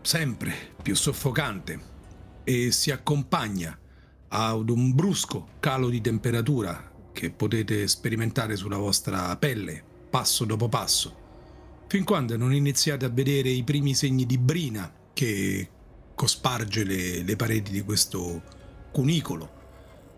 sempre 0.00 0.54
più 0.80 0.94
soffocante, 0.94 1.80
e 2.44 2.70
si 2.70 2.92
accompagna 2.92 3.76
ad 4.28 4.70
un 4.70 4.94
brusco 4.94 5.48
calo 5.58 5.88
di 5.88 6.00
temperatura 6.00 6.91
che 7.12 7.30
potete 7.30 7.86
sperimentare 7.88 8.56
sulla 8.56 8.78
vostra 8.78 9.36
pelle 9.36 9.82
passo 10.10 10.44
dopo 10.44 10.68
passo, 10.68 11.14
fin 11.86 12.04
quando 12.04 12.36
non 12.36 12.52
iniziate 12.52 13.04
a 13.04 13.08
vedere 13.08 13.48
i 13.48 13.62
primi 13.62 13.94
segni 13.94 14.26
di 14.26 14.38
brina 14.38 14.92
che 15.12 15.68
cosparge 16.14 16.84
le, 16.84 17.22
le 17.22 17.36
pareti 17.36 17.72
di 17.72 17.80
questo 17.82 18.42
cunicolo, 18.92 19.60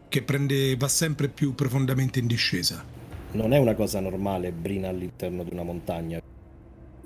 che 0.09 0.23
prende, 0.23 0.77
va 0.77 0.89
sempre 0.89 1.29
più 1.29 1.55
profondamente 1.55 2.19
in 2.19 2.27
discesa. 2.27 2.85
Non 3.33 3.53
è 3.53 3.59
una 3.59 3.75
cosa 3.75 4.01
normale 4.01 4.53
brina 4.53 4.89
all'interno 4.89 5.43
di 5.43 5.51
una 5.53 5.63
montagna. 5.63 6.21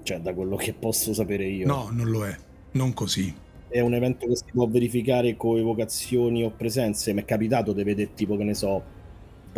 Cioè, 0.03 0.21
da 0.21 0.35
quello 0.35 0.57
che 0.57 0.73
posso 0.73 1.13
sapere 1.15 1.47
io. 1.47 1.67
No, 1.67 1.89
non 1.91 2.09
lo 2.09 2.27
è, 2.27 2.37
non 2.73 2.93
così. 2.93 3.35
È 3.69 3.81
un 3.81 3.95
evento 3.95 4.27
che 4.27 4.37
si 4.37 4.45
può 4.53 4.67
verificare 4.67 5.37
con 5.37 5.59
evocazioni 5.59 6.43
o 6.43 6.51
presenze. 6.51 7.13
Mi 7.13 7.23
è 7.23 7.25
capitato 7.25 7.73
di 7.73 7.83
vedere 7.83 8.15
tipo, 8.15 8.37
che 8.37 8.45
ne 8.45 8.55
so, 8.55 8.83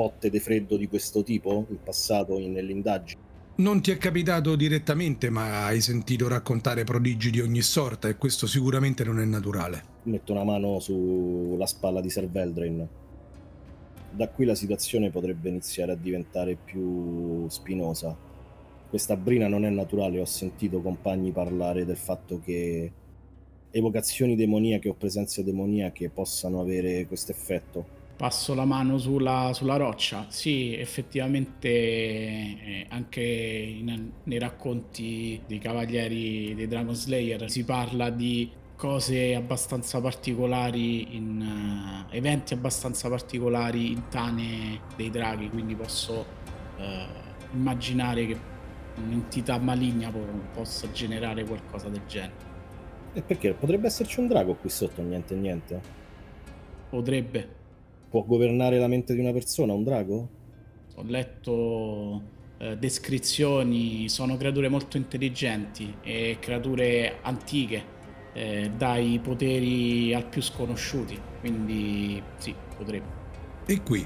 botte 0.00 0.30
di 0.30 0.40
freddo 0.40 0.78
di 0.78 0.88
questo 0.88 1.22
tipo 1.22 1.66
in 1.68 1.82
passato 1.82 2.38
in- 2.38 2.52
nelle 2.52 2.72
indagini. 2.72 3.20
Non 3.56 3.82
ti 3.82 3.90
è 3.90 3.98
capitato 3.98 4.56
direttamente, 4.56 5.28
ma 5.28 5.66
hai 5.66 5.82
sentito 5.82 6.26
raccontare 6.26 6.84
prodigi 6.84 7.30
di 7.30 7.40
ogni 7.42 7.60
sorta 7.60 8.08
e 8.08 8.16
questo 8.16 8.46
sicuramente 8.46 9.04
non 9.04 9.20
è 9.20 9.24
naturale. 9.26 9.84
Metto 10.04 10.32
una 10.32 10.44
mano 10.44 10.78
sulla 10.80 11.66
spalla 11.66 12.00
di 12.00 12.08
Sir 12.08 12.26
Veldrin. 12.30 12.88
Da 14.12 14.28
qui 14.28 14.46
la 14.46 14.54
situazione 14.54 15.10
potrebbe 15.10 15.50
iniziare 15.50 15.92
a 15.92 15.96
diventare 15.96 16.56
più 16.56 17.46
spinosa. 17.48 18.16
Questa 18.88 19.16
brina 19.16 19.46
non 19.46 19.66
è 19.66 19.68
naturale, 19.68 20.18
ho 20.18 20.24
sentito 20.24 20.80
compagni 20.80 21.30
parlare 21.30 21.84
del 21.84 21.98
fatto 21.98 22.40
che 22.42 22.90
evocazioni 23.70 24.34
demoniache 24.34 24.88
o 24.88 24.94
presenze 24.94 25.44
demoniache 25.44 26.08
possano 26.08 26.60
avere 26.60 27.06
questo 27.06 27.32
effetto. 27.32 27.99
Passo 28.20 28.52
la 28.52 28.66
mano 28.66 28.98
sulla, 28.98 29.52
sulla 29.54 29.76
roccia. 29.76 30.26
Sì, 30.28 30.76
effettivamente 30.76 31.68
eh, 31.70 32.86
anche 32.90 33.22
in- 33.22 34.10
nei 34.24 34.38
racconti 34.38 35.40
dei 35.46 35.56
cavalieri 35.58 36.54
dei 36.54 36.68
Dragon 36.68 36.94
Slayer 36.94 37.48
si 37.48 37.64
parla 37.64 38.10
di 38.10 38.50
cose 38.76 39.34
abbastanza 39.34 40.02
particolari, 40.02 41.16
in 41.16 42.04
eh, 42.10 42.14
eventi 42.18 42.52
abbastanza 42.52 43.08
particolari 43.08 43.90
in 43.90 44.08
tane 44.10 44.80
dei 44.96 45.08
draghi, 45.08 45.48
quindi 45.48 45.74
posso 45.74 46.26
eh, 46.76 47.06
immaginare 47.54 48.26
che 48.26 48.38
un'entità 48.96 49.56
maligna 49.56 50.10
po- 50.10 50.26
possa 50.52 50.92
generare 50.92 51.44
qualcosa 51.44 51.88
del 51.88 52.02
genere. 52.06 52.34
E 53.14 53.22
perché? 53.22 53.54
Potrebbe 53.54 53.86
esserci 53.86 54.20
un 54.20 54.28
drago 54.28 54.56
qui 54.56 54.68
sotto, 54.68 55.00
niente 55.00 55.34
niente. 55.34 55.80
Potrebbe. 56.90 57.56
Può 58.10 58.24
governare 58.24 58.78
la 58.78 58.88
mente 58.88 59.14
di 59.14 59.20
una 59.20 59.32
persona, 59.32 59.72
un 59.72 59.84
drago? 59.84 60.28
Ho 60.96 61.02
letto 61.04 62.22
eh, 62.58 62.76
descrizioni, 62.76 64.08
sono 64.08 64.36
creature 64.36 64.68
molto 64.68 64.96
intelligenti 64.96 65.94
e 66.02 66.36
creature 66.40 67.18
antiche, 67.22 67.84
eh, 68.34 68.70
dai 68.76 69.18
poteri 69.22 70.12
al 70.12 70.26
più 70.28 70.42
sconosciuti, 70.42 71.18
quindi 71.40 72.22
sì, 72.36 72.54
potrebbe. 72.76 73.06
E 73.66 73.80
qui 73.82 74.04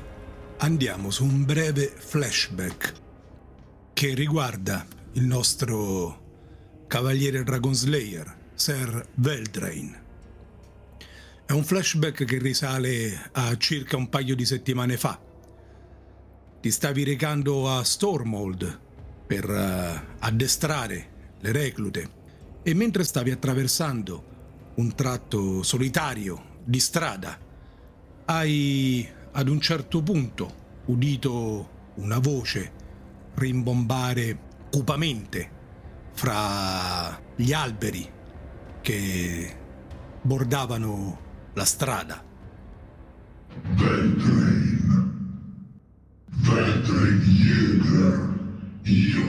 andiamo 0.58 1.11
su 1.11 1.25
un 1.25 1.44
breve 1.44 1.87
flashback. 1.87 3.02
che 3.94 4.12
riguarda 4.12 4.84
il 5.12 5.25
nostro 5.25 6.20
cavaliere 6.88 7.44
Dragon 7.44 7.73
Slayer, 7.73 8.37
Sir 8.54 9.06
Veldrain. 9.14 10.03
È 11.46 11.52
un 11.52 11.62
flashback 11.62 12.24
che 12.24 12.38
risale 12.38 13.30
a 13.32 13.54
circa 13.58 13.98
un 13.98 14.08
paio 14.08 14.34
di 14.34 14.46
settimane 14.46 14.96
fa. 14.96 15.20
Ti 16.60 16.70
stavi 16.70 17.04
recando 17.04 17.70
a 17.70 17.84
Stormhold 17.84 18.80
per 19.26 19.48
uh, 19.50 20.14
addestrare 20.20 21.34
le 21.40 21.52
reclute 21.52 22.10
e 22.62 22.72
mentre 22.72 23.04
stavi 23.04 23.30
attraversando 23.30 24.72
un 24.76 24.94
tratto 24.94 25.62
solitario 25.62 26.62
di 26.64 26.80
strada 26.80 27.38
hai 28.24 29.06
ad 29.32 29.48
un 29.48 29.60
certo 29.60 30.02
punto 30.02 30.62
udito 30.86 31.92
una 31.96 32.18
voce 32.20 32.72
rimbombare 33.34 34.38
cupamente 34.70 35.50
fra 36.12 37.20
gli 37.36 37.52
alberi 37.52 38.10
che 38.80 39.56
bordavano 40.22 41.24
la 41.54 41.64
strada. 41.64 42.23
Veldrain. 43.76 45.12
Veldrain 46.26 47.20
Jäger. 47.23 48.32
Io 48.84 49.26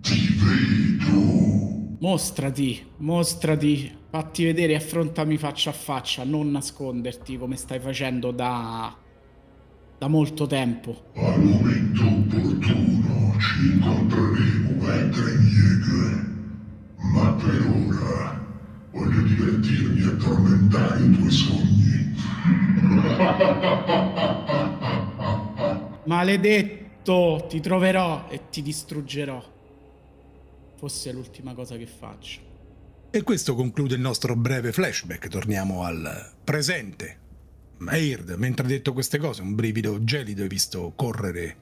ti 0.00 0.34
vedo. 0.38 1.96
Mostrati, 2.00 2.84
mostrati, 2.98 3.92
fatti 4.10 4.44
vedere 4.44 4.72
e 4.72 4.76
affrontami 4.76 5.36
faccia 5.36 5.70
a 5.70 5.74
faccia, 5.74 6.24
non 6.24 6.50
nasconderti 6.50 7.36
come 7.36 7.56
stai 7.56 7.80
facendo 7.80 8.30
da 8.30 8.96
da 9.98 10.08
molto 10.08 10.46
tempo. 10.46 11.04
Al 11.14 11.40
momento 11.40 12.02
opportuno 12.04 13.34
ci 13.38 13.72
incontreremo 13.72 14.84
Veldrain 14.84 15.40
Jäger. 15.40 16.32
Ma 17.14 17.32
per 17.32 17.66
ora 17.66 18.33
voglio 18.94 19.22
divertirmi 19.22 20.02
a 20.02 20.14
tormentare 20.16 21.04
i 21.04 21.10
tuoi 21.10 21.30
sogni. 21.30 22.14
Maledetto, 26.06 27.46
ti 27.48 27.60
troverò 27.60 28.28
e 28.30 28.48
ti 28.50 28.62
distruggerò. 28.62 29.52
Fosse 30.76 31.12
l'ultima 31.12 31.54
cosa 31.54 31.76
che 31.76 31.86
faccio. 31.86 32.52
E 33.10 33.22
questo 33.22 33.54
conclude 33.54 33.94
il 33.96 34.00
nostro 34.00 34.36
breve 34.36 34.72
flashback. 34.72 35.28
Torniamo 35.28 35.82
al 35.82 36.32
presente. 36.42 37.18
Aird, 37.86 38.30
mentre 38.38 38.64
ha 38.64 38.68
detto 38.68 38.92
queste 38.92 39.18
cose, 39.18 39.42
un 39.42 39.54
brivido 39.54 40.04
gelido 40.04 40.42
hai 40.42 40.48
visto 40.48 40.92
correre 40.94 41.56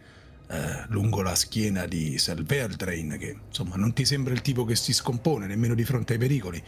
eh, 0.48 0.84
lungo 0.88 1.22
la 1.22 1.34
schiena 1.34 1.86
di 1.86 2.18
Selverdrain, 2.18 3.16
che 3.18 3.36
insomma 3.48 3.76
non 3.76 3.92
ti 3.92 4.04
sembra 4.04 4.32
il 4.32 4.42
tipo 4.42 4.64
che 4.64 4.76
si 4.76 4.92
scompone 4.92 5.46
nemmeno 5.46 5.74
di 5.74 5.84
fronte 5.84 6.12
ai 6.12 6.18
pericoli, 6.18 6.62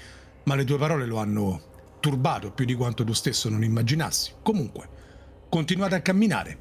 ma 0.44 0.54
le 0.54 0.64
tue 0.64 0.78
parole 0.78 1.06
lo 1.06 1.18
hanno 1.18 1.72
turbato 2.00 2.52
più 2.52 2.64
di 2.64 2.74
quanto 2.74 3.04
tu 3.04 3.12
stesso 3.12 3.48
non 3.48 3.64
immaginassi. 3.64 4.32
Comunque, 4.42 4.88
continuate 5.48 5.94
a 5.94 6.00
camminare, 6.00 6.58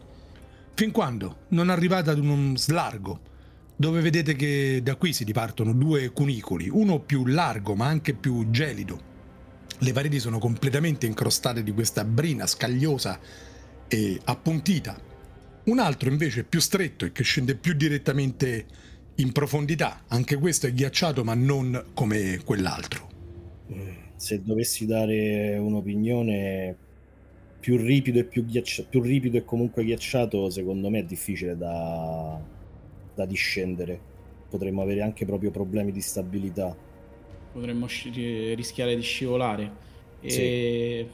fin 0.73 0.91
quando 0.91 1.45
non 1.49 1.69
arrivate 1.69 2.09
ad 2.09 2.19
un 2.19 2.57
slargo, 2.57 3.31
dove 3.75 4.01
vedete 4.01 4.35
che 4.35 4.79
da 4.81 4.95
qui 4.95 5.13
si 5.13 5.25
dipartono 5.25 5.73
due 5.73 6.11
cunicoli, 6.11 6.69
uno 6.69 6.99
più 6.99 7.25
largo 7.25 7.75
ma 7.75 7.87
anche 7.87 8.13
più 8.13 8.49
gelido. 8.49 9.11
Le 9.79 9.91
pareti 9.91 10.19
sono 10.19 10.39
completamente 10.39 11.05
incrostate 11.05 11.63
di 11.63 11.73
questa 11.73 12.05
brina 12.05 12.47
scagliosa 12.47 13.19
e 13.87 14.19
appuntita. 14.23 14.97
Un 15.65 15.79
altro 15.79 16.09
invece 16.09 16.43
più 16.43 16.61
stretto 16.61 17.03
e 17.03 17.11
che 17.11 17.23
scende 17.23 17.55
più 17.55 17.73
direttamente 17.73 18.65
in 19.15 19.31
profondità. 19.33 20.03
Anche 20.07 20.37
questo 20.37 20.67
è 20.67 20.73
ghiacciato 20.73 21.23
ma 21.23 21.33
non 21.33 21.87
come 21.93 22.39
quell'altro. 22.45 23.12
Se 24.15 24.41
dovessi 24.43 24.85
dare 24.85 25.57
un'opinione 25.57 26.75
più 27.59 27.77
ripido 27.77 28.19
e 28.19 28.25
più, 28.25 28.45
ghiacci- 28.45 28.87
più 28.89 29.01
ripido 29.01 29.37
e 29.37 29.45
comunque 29.45 29.83
ghiacciato, 29.85 30.49
secondo 30.49 30.89
me 30.89 30.99
è 30.99 31.03
difficile 31.03 31.57
da, 31.57 32.39
da 33.15 33.25
discendere. 33.25 33.99
Potremmo 34.49 34.81
avere 34.81 35.01
anche 35.01 35.25
proprio 35.25 35.49
problemi 35.49 35.91
di 35.91 36.01
stabilità. 36.01 36.75
Potremmo 37.53 37.87
sci- 37.87 38.53
rischiare 38.53 38.95
di 38.95 39.01
scivolare. 39.01 39.71
E 40.21 41.07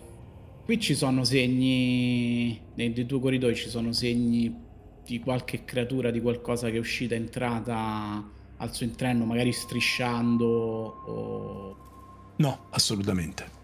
qui 0.65 0.79
ci 0.79 0.95
sono 0.95 1.23
segni, 1.23 2.59
nei, 2.75 2.89
nei 2.89 3.05
due 3.05 3.19
corridoi 3.19 3.55
ci 3.55 3.69
sono 3.69 3.91
segni 3.91 4.53
di 5.05 5.19
qualche 5.19 5.65
creatura, 5.65 6.11
di 6.11 6.21
qualcosa 6.21 6.69
che 6.69 6.75
è 6.77 6.79
uscita, 6.79 7.15
è 7.15 7.17
entrata 7.17 8.23
al 8.57 8.73
suo 8.73 8.85
interno, 8.85 9.25
magari 9.25 9.51
strisciando 9.51 10.45
o... 10.45 11.77
No, 12.39 12.67
assolutamente. 12.71 13.57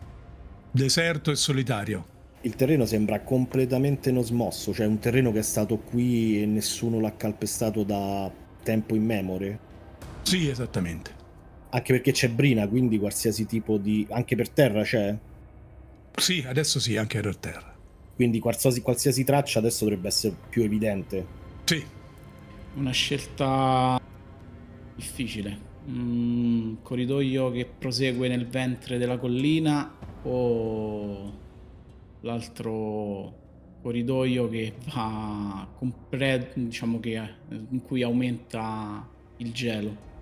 Deserto 0.72 1.32
e 1.32 1.36
solitario. 1.36 2.06
Il 2.42 2.56
terreno 2.56 2.86
sembra 2.86 3.22
completamente 3.22 4.12
non 4.12 4.24
smosso, 4.24 4.74
cioè 4.74 4.86
un 4.86 5.00
terreno 5.00 5.32
che 5.32 5.40
è 5.40 5.44
stato 5.44 5.78
qui 5.78 6.42
e 6.42 6.46
nessuno 6.46 7.00
l'ha 7.00 7.16
calpestato 7.16 7.84
da 7.84 8.30
tempo 8.64 8.94
immemore. 8.96 9.60
Sì, 10.24 10.50
esattamente. 10.50 11.14
Anche 11.70 11.94
perché 11.94 12.12
c'è 12.12 12.30
brina, 12.30 12.68
quindi 12.68 13.00
qualsiasi 13.00 13.46
tipo 13.46 13.78
di... 13.78 14.06
anche 14.12 14.36
per 14.36 14.50
terra 14.50 14.84
c'è? 14.84 15.18
Sì, 16.18 16.44
adesso 16.46 16.80
sì, 16.80 16.98
anche 16.98 17.20
per 17.22 17.38
terra. 17.38 17.74
Quindi 18.14 18.40
qualsiasi, 18.40 18.82
qualsiasi 18.82 19.24
traccia 19.24 19.60
adesso 19.60 19.84
dovrebbe 19.86 20.08
essere 20.08 20.36
più 20.50 20.64
evidente. 20.64 21.26
Sì, 21.64 21.84
Una 22.76 22.92
scelta 22.92 24.00
difficile. 24.96 25.74
Un 25.86 26.78
corridoio 26.82 27.52
che 27.52 27.70
prosegue 27.78 28.28
nel 28.28 28.48
ventre 28.48 28.98
della 28.98 29.18
collina 29.18 29.92
o 30.24 31.34
l'altro 32.22 33.44
corridoio 33.82 34.50
che 34.50 34.74
va 34.94 35.68
compre- 35.78 36.52
diciamo 36.56 37.00
che 37.00 37.22
in 37.70 37.82
cui 37.84 38.02
aumenta 38.02 39.08
il 39.38 39.52
gelo. 39.52 40.14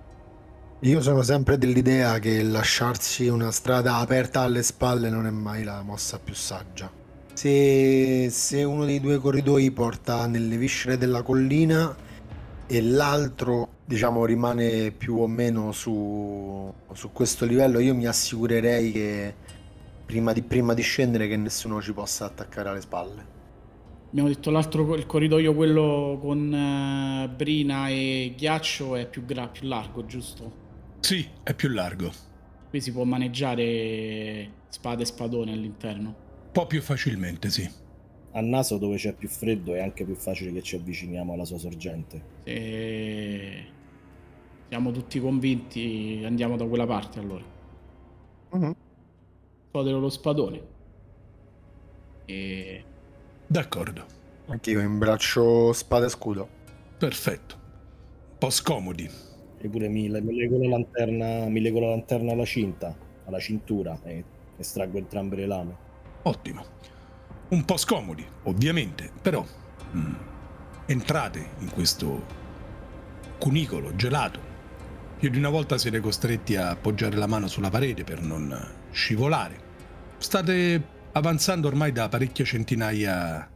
Io 0.82 1.02
sono 1.02 1.22
sempre 1.22 1.58
dell'idea 1.58 2.20
che 2.20 2.44
lasciarsi 2.44 3.30
una 3.30 3.52
strada 3.52 3.96
aperta 3.96 4.42
alle 4.42 4.64
spalle 4.64 5.10
non 5.10 5.26
è 5.26 5.30
mai 5.30 5.64
la 5.64 5.82
mossa 5.82 6.20
più 6.20 6.34
saggia. 6.34 6.92
Se, 7.34 8.28
se 8.30 8.64
uno 8.64 8.84
dei 8.84 9.00
due 9.00 9.18
corridoi 9.18 9.72
porta 9.72 10.28
nelle 10.28 10.58
viscere 10.58 10.98
della 10.98 11.22
collina 11.22 11.96
e 12.68 12.82
l'altro, 12.82 13.73
diciamo, 13.86 14.26
rimane 14.26 14.92
più 14.92 15.18
o 15.18 15.28
meno 15.28 15.72
su, 15.72 16.74
su 16.94 17.12
questo 17.12 17.46
livello, 17.46 17.80
io 17.80 17.94
mi 17.94 18.06
assicurerei 18.06 18.92
che 18.92 19.36
prima 20.06 20.34
di, 20.34 20.42
prima 20.42 20.74
di 20.74 20.82
scendere 20.82 21.28
che 21.28 21.38
nessuno 21.38 21.82
ci 21.82 21.94
possa 21.94 22.26
attaccare 22.26 22.70
alle 22.70 22.82
spalle. 22.82 23.32
Abbiamo 24.10 24.30
detto 24.30 24.52
l'altro 24.52 24.96
il 24.96 25.06
corridoio, 25.08 25.56
quello 25.56 26.20
con 26.22 26.54
eh, 26.54 27.30
brina 27.30 27.90
e 27.90 28.34
ghiaccio, 28.38 28.96
è 28.96 29.08
più, 29.08 29.26
gra- 29.26 29.48
più 29.48 29.68
largo, 29.68 30.06
giusto? 30.06 30.62
sì, 31.04 31.28
è 31.44 31.54
più 31.54 31.70
largo. 31.70 32.12
Qui 32.70 32.80
si 32.80 32.92
può 32.92 33.04
maneggiare 33.04 34.50
spade 34.70 35.04
e 35.04 35.06
spadone 35.06 35.52
all'interno. 35.52 36.08
Un 36.46 36.52
po' 36.52 36.66
più 36.66 36.82
facilmente, 36.82 37.50
sì. 37.50 37.70
A 38.34 38.42
naso 38.42 38.78
dove 38.78 38.98
c'è 38.98 39.14
più 39.14 39.28
freddo 39.28 39.74
è 39.74 39.82
anche 39.82 40.06
più 40.06 40.16
facile 40.16 40.52
che 40.52 40.62
ci 40.62 40.76
avviciniamo 40.76 41.34
alla 41.34 41.46
sua 41.46 41.58
sorgente. 41.58 42.22
Se 42.44 43.66
siamo 44.70 44.92
tutti 44.92 45.20
convinti, 45.20 46.22
andiamo 46.26 46.58
da 46.58 46.66
quella 46.66 46.88
parte 46.88 47.20
allora. 47.20 47.44
Scuotere 49.70 49.98
lo 49.98 50.10
spadone. 50.10 50.62
E 52.26 52.84
D'accordo. 53.46 54.04
Anch'io 54.48 54.80
imbraccio 54.82 55.72
spada 55.74 56.08
e 56.08 56.10
scudo. 56.10 56.48
Perfetto. 56.98 57.56
Un 57.56 58.38
po' 58.40 58.50
scomodi. 58.50 59.08
Eppure 59.60 59.88
mi, 59.88 60.10
mi 60.10 60.36
lego 60.36 60.58
la 60.58 60.70
lanterna, 60.70 61.48
mi 61.48 61.62
lego 61.62 61.80
la 61.80 61.90
lanterna 61.90 62.32
alla 62.32 62.46
cinta, 62.46 62.96
alla 63.26 63.40
cintura 63.40 64.00
e 64.04 64.24
estraggo 64.58 64.98
entrambe 64.98 65.36
le 65.36 65.46
lame. 65.46 65.78
Ottimo. 66.24 66.66
Un 67.54 67.66
po' 67.66 67.78
scomodi, 67.78 68.26
ovviamente, 68.46 69.12
però 69.22 69.46
mm, 69.96 70.14
entrate 70.88 71.52
in 71.60 71.70
questo 71.70 72.26
cunicolo 73.38 73.96
gelato. 73.96 74.40
Più 75.20 75.30
di 75.30 75.38
una 75.38 75.50
volta 75.50 75.78
siete 75.78 76.00
costretti 76.00 76.56
a 76.56 76.72
appoggiare 76.72 77.16
la 77.16 77.28
mano 77.28 77.48
sulla 77.48 77.70
parete 77.70 78.04
per 78.04 78.24
non 78.24 78.60
scivolare. 78.90 79.56
State 80.18 80.84
avanzando 81.12 81.68
ormai 81.68 81.92
da 81.92 82.10
parecchie 82.10 82.44
centinaia 82.44 83.48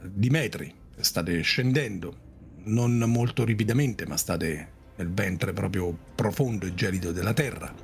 di 0.00 0.30
metri. 0.30 0.72
State 1.00 1.40
scendendo, 1.40 2.16
non 2.66 2.98
molto 2.98 3.44
rapidamente, 3.44 4.06
ma 4.06 4.16
state 4.16 4.68
nel 4.94 5.10
ventre 5.10 5.52
proprio 5.52 5.92
profondo 6.14 6.66
e 6.66 6.74
gelido 6.74 7.10
della 7.10 7.34
terra. 7.34 7.74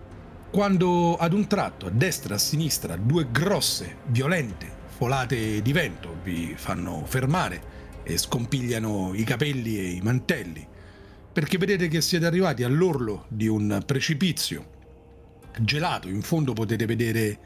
Quando 0.48 1.16
ad 1.16 1.32
un 1.32 1.48
tratto, 1.48 1.86
a 1.86 1.90
destra 1.90 2.34
e 2.34 2.36
a 2.36 2.38
sinistra, 2.40 2.94
due 2.94 3.26
grosse, 3.32 3.96
violente 4.06 4.75
folate 4.96 5.60
di 5.60 5.72
vento 5.74 6.16
vi 6.22 6.54
fanno 6.56 7.04
fermare 7.04 7.74
e 8.02 8.16
scompigliano 8.16 9.12
i 9.12 9.24
capelli 9.24 9.78
e 9.78 9.90
i 9.90 10.00
mantelli. 10.00 10.66
perché 11.36 11.58
vedete 11.58 11.88
che 11.88 12.00
siete 12.00 12.24
arrivati 12.24 12.62
all'orlo 12.62 13.26
di 13.28 13.46
un 13.46 13.82
precipizio 13.84 14.70
gelato. 15.60 16.08
In 16.08 16.22
fondo 16.22 16.54
potete 16.54 16.86
vedere 16.86 17.18
eh, 17.28 17.38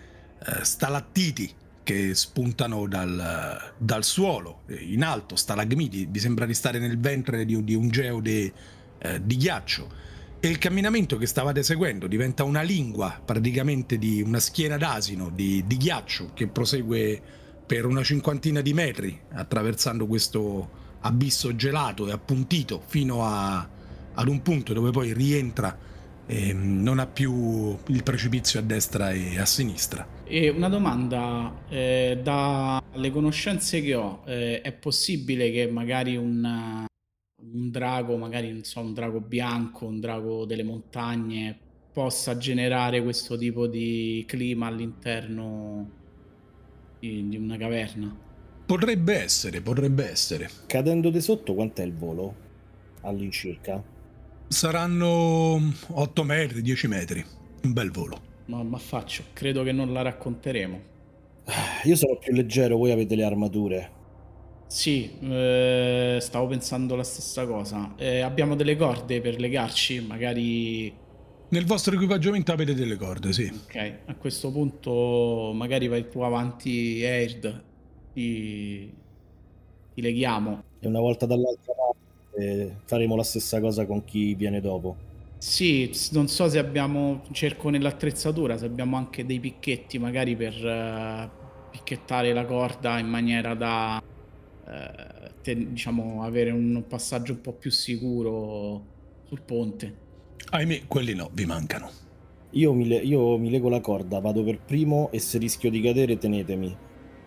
stalattiti 0.62 1.52
che 1.82 2.14
spuntano 2.14 2.86
dal, 2.86 3.72
dal, 3.76 4.04
suolo, 4.04 4.60
in 4.68 5.02
alto, 5.02 5.34
stalagmiti, 5.34 6.06
vi 6.08 6.20
sembra 6.20 6.46
di 6.46 6.54
stare 6.54 6.78
nel 6.78 7.00
ventre 7.00 7.44
di, 7.44 7.64
di 7.64 7.74
un 7.74 7.88
geode 7.88 8.52
eh, 8.98 9.20
di 9.24 9.36
ghiaccio. 9.36 9.90
E 10.38 10.46
il 10.46 10.58
camminamento 10.58 11.16
che 11.16 11.26
stavate 11.26 11.64
seguendo 11.64 12.06
diventa 12.06 12.44
una 12.44 12.62
lingua, 12.62 13.20
praticamente 13.24 13.98
di 13.98 14.22
una 14.22 14.38
schiena 14.38 14.76
d'asino, 14.76 15.30
di, 15.30 15.64
di 15.66 15.76
ghiaccio, 15.76 16.30
che 16.32 16.46
prosegue 16.46 17.38
per 17.70 17.87
una 17.87 18.02
cinquantina 18.02 18.62
di 18.62 18.74
metri, 18.74 19.16
attraversando 19.30 20.09
questo 20.09 20.96
abisso 21.02 21.54
gelato 21.54 22.09
e 22.09 22.11
appuntito 22.11 22.83
fino 22.85 23.24
a, 23.24 23.64
ad 24.12 24.26
un 24.26 24.42
punto 24.42 24.72
dove 24.72 24.90
poi 24.90 25.12
rientra 25.12 25.78
e 26.26 26.52
non 26.52 26.98
ha 26.98 27.06
più 27.06 27.78
il 27.87 28.02
precipizio 28.02 28.59
a 28.59 28.64
destra 28.64 29.12
e 29.12 29.38
a 29.38 29.44
sinistra. 29.44 30.04
E 30.24 30.48
una 30.48 30.68
domanda, 30.68 31.62
eh, 31.68 32.18
dalle 32.20 33.12
conoscenze 33.12 33.80
che 33.83 33.94
ho, 33.94 34.22
eh, 34.26 34.62
è 34.62 34.72
possibile 34.72 35.52
che 35.52 35.70
magari 35.70 36.16
un, 36.16 36.85
un 37.40 37.70
drago, 37.70 38.16
magari 38.16 38.50
non 38.50 38.64
so, 38.64 38.80
un 38.80 38.94
drago 38.94 39.20
bianco, 39.20 39.87
un 39.87 40.00
drago 40.00 40.44
delle 40.44 40.64
montagne, 40.64 41.56
possa 41.92 42.37
generare 42.37 43.00
questo 43.00 43.38
tipo 43.38 43.68
di 43.68 44.24
clima 44.26 44.66
all'interno 44.66 45.98
di, 47.00 47.28
di 47.28 47.36
una 47.36 47.56
caverna? 47.56 48.14
Potrebbe 48.66 49.14
essere, 49.14 49.60
potrebbe 49.60 50.08
essere. 50.08 50.48
Cadendo 50.66 51.10
di 51.10 51.20
sotto, 51.20 51.54
quant'è 51.54 51.82
il 51.82 51.94
volo 51.94 52.34
all'incirca? 53.00 53.82
Saranno 54.46 55.72
8 55.88 56.22
metri, 56.22 56.62
10 56.62 56.86
metri. 56.86 57.24
Un 57.62 57.72
bel 57.72 57.90
volo. 57.90 58.28
Ma, 58.46 58.62
ma 58.62 58.78
faccio, 58.78 59.24
credo 59.32 59.62
che 59.62 59.72
non 59.72 59.92
la 59.92 60.02
racconteremo. 60.02 60.80
Io 61.84 61.96
sono 61.96 62.16
più 62.16 62.32
leggero, 62.32 62.76
voi 62.76 62.92
avete 62.92 63.16
le 63.16 63.24
armature. 63.24 63.90
Sì, 64.66 65.18
eh, 65.20 66.18
stavo 66.20 66.46
pensando 66.46 66.94
la 66.94 67.02
stessa 67.02 67.44
cosa. 67.46 67.94
Eh, 67.96 68.20
abbiamo 68.20 68.54
delle 68.54 68.76
corde 68.76 69.20
per 69.20 69.40
legarci, 69.40 70.00
magari... 70.00 71.08
Nel 71.52 71.66
vostro 71.66 71.94
equipaggiamento 71.94 72.52
avete 72.52 72.74
delle 72.74 72.96
corde, 72.96 73.32
sì. 73.32 73.50
Ok, 73.64 73.94
a 74.04 74.14
questo 74.14 74.52
punto 74.52 75.50
magari 75.52 75.88
vai 75.88 76.08
tu 76.08 76.20
avanti, 76.20 77.04
Aird, 77.04 77.62
ti, 78.12 78.88
ti 79.92 80.00
leghiamo. 80.00 80.62
E 80.78 80.86
una 80.86 81.00
volta 81.00 81.26
dall'altra 81.26 81.72
parte 81.72 82.36
eh, 82.40 82.70
faremo 82.84 83.16
la 83.16 83.24
stessa 83.24 83.60
cosa 83.60 83.84
con 83.84 84.04
chi 84.04 84.34
viene 84.34 84.60
dopo. 84.60 85.08
Sì, 85.38 85.90
non 86.12 86.28
so 86.28 86.48
se 86.48 86.58
abbiamo, 86.58 87.22
cerco 87.32 87.68
nell'attrezzatura, 87.68 88.56
se 88.56 88.66
abbiamo 88.66 88.96
anche 88.96 89.26
dei 89.26 89.40
picchetti 89.40 89.98
magari 89.98 90.36
per 90.36 90.54
uh, 90.54 91.70
picchettare 91.70 92.32
la 92.32 92.44
corda 92.44 93.00
in 93.00 93.08
maniera 93.08 93.54
da, 93.54 94.00
uh, 94.00 95.30
te, 95.42 95.72
diciamo, 95.72 96.22
avere 96.22 96.52
un 96.52 96.84
passaggio 96.86 97.32
un 97.32 97.40
po' 97.40 97.54
più 97.54 97.72
sicuro 97.72 98.84
sul 99.26 99.40
ponte. 99.40 100.08
Ahimè, 100.50 100.83
quelli 100.87 101.14
no, 101.14 101.31
vi 101.33 101.44
mancano. 101.44 101.90
Io 102.53 102.72
mi, 102.72 102.87
le- 102.87 102.96
io 102.96 103.38
mi 103.38 103.50
lego 103.50 103.68
la 103.68 103.81
corda, 103.81 104.18
vado 104.20 104.42
per 104.42 104.61
primo 104.61 105.11
e 105.12 105.20
se 105.20 105.38
rischio 105.38 105.70
di 105.70 105.81
cadere 105.81 106.18
tenetemi. 106.18 106.76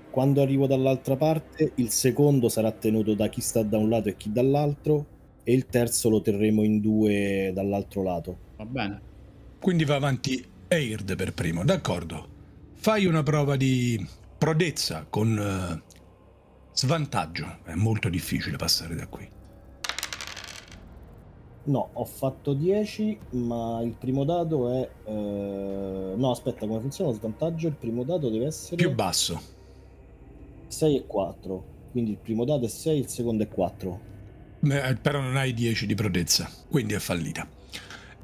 Quando 0.10 0.41
arrivo 0.41 0.67
dall'altra 0.67 1.15
parte, 1.15 1.71
il 1.76 1.89
secondo 1.89 2.49
sarà 2.49 2.71
tenuto 2.71 3.13
da 3.13 3.30
chi 3.30 3.41
sta 3.41 3.63
da 3.63 3.78
un 3.78 3.89
lato 3.89 4.10
e 4.10 4.17
chi 4.17 4.32
dall'altro, 4.32 5.06
e 5.43 5.54
il 5.54 5.65
terzo 5.65 6.10
lo 6.10 6.21
terremo 6.21 6.63
in 6.63 6.80
due 6.80 7.52
dall'altro 7.54 8.04
lato. 8.04 8.38
Va 8.58 8.65
bene. 8.65 9.02
Quindi 9.60 9.86
va 9.86 9.95
avanti 9.95 10.45
Eird 10.67 11.15
per 11.15 11.34
primo, 11.34 11.63
d'accordo. 11.63 12.28
Fai 12.73 13.06
una 13.06 13.23
prova 13.23 13.56
di 13.56 14.06
prodezza 14.38 15.06
con 15.10 15.38
uh, 15.38 15.93
svantaggio. 16.73 17.60
È 17.63 17.73
molto 17.76 18.10
difficile 18.10 18.58
passare 18.58 18.95
da 18.95 19.08
qui. 19.08 19.33
No, 21.65 21.89
ho 21.93 22.06
fatto 22.06 22.54
10, 22.54 23.17
ma 23.32 23.82
il 23.82 23.95
primo 23.97 24.26
dado 24.26 24.69
è... 24.69 24.89
Eh... 25.06 26.13
No, 26.15 26.32
aspetta, 26.32 26.67
come 26.67 26.82
funziona 26.82 27.12
lo 27.12 27.15
svantaggio? 27.15 27.67
Il 27.67 27.76
primo 27.76 28.04
dado 28.04 28.30
deve 28.30 28.47
essere... 28.47 28.76
Più 28.76 28.93
basso. 28.93 29.39
6 30.67 30.97
e 30.97 31.06
4. 31.06 31.63
Quindi 31.91 32.12
il 32.12 32.17
primo 32.17 32.43
dato 32.43 32.65
è 32.65 32.67
6, 32.67 32.99
il 32.99 33.08
secondo 33.08 33.43
è 33.43 33.47
4. 33.47 33.99
Eh, 34.62 34.97
però 35.02 35.21
non 35.21 35.38
hai 35.38 35.54
10 35.54 35.86
di 35.86 35.95
prodezza, 35.95 36.49
quindi 36.69 36.95
è 36.95 36.99
fallita. 36.99 37.47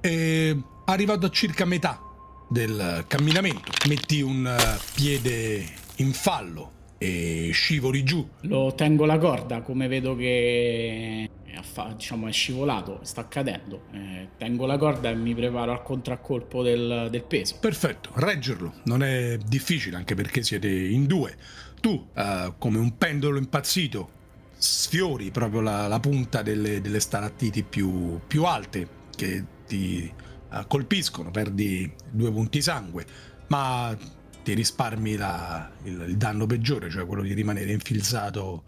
E 0.02 0.58
arrivato 0.86 1.26
a 1.26 1.30
circa 1.30 1.66
metà 1.66 2.02
del 2.50 3.06
camminamento, 3.08 3.72
metti 3.88 4.22
un 4.22 4.46
eh, 4.46 4.80
piede 4.96 5.64
in 5.98 6.12
fallo 6.12 6.78
e 7.00 7.50
scivoli 7.52 8.04
giù. 8.04 8.28
Lo 8.42 8.76
tengo 8.76 9.06
la 9.06 9.18
corda, 9.18 9.62
come 9.62 9.88
vedo 9.88 10.16
che 10.16 11.28
è, 11.46 11.94
diciamo, 11.96 12.28
è 12.28 12.32
scivolato, 12.32 13.00
sta 13.02 13.28
cadendo. 13.28 13.86
Eh, 13.92 14.28
tengo 14.38 14.68
la 14.68 14.78
corda 14.78 15.10
e 15.10 15.16
mi 15.16 15.34
preparo 15.34 15.72
al 15.72 15.82
contraccolpo 15.82 16.62
del, 16.62 17.08
del 17.10 17.24
peso. 17.24 17.56
Perfetto, 17.60 18.12
reggerlo 18.16 18.74
non 18.84 19.02
è 19.02 19.38
difficile 19.38 19.96
anche 19.96 20.14
perché 20.14 20.44
siete 20.44 20.70
in 20.70 21.08
due 21.08 21.36
tu, 21.80 22.08
uh, 22.14 22.54
come 22.58 22.78
un 22.78 22.98
pendolo 22.98 23.38
impazzito, 23.38 24.18
sfiori 24.58 25.32
proprio 25.32 25.62
la, 25.62 25.88
la 25.88 26.00
punta 26.00 26.42
delle, 26.42 26.82
delle 26.82 27.00
stalattiti 27.00 27.64
più, 27.64 28.20
più, 28.28 28.44
alte 28.44 28.88
che 29.16 29.44
ti 29.66 30.12
uh, 30.52 30.68
colpiscono, 30.68 31.32
perdi 31.32 31.92
due 32.12 32.32
punti 32.32 32.62
sangue, 32.62 33.06
ma 33.48 33.98
ti 34.44 34.54
risparmi 34.54 35.16
la, 35.16 35.70
il, 35.84 36.06
il 36.08 36.18
danno 36.18 36.46
peggiore, 36.46 36.90
cioè 36.90 37.06
quello 37.06 37.24
di 37.24 37.34
rimanere 37.34 37.72
infilzato 37.72 38.64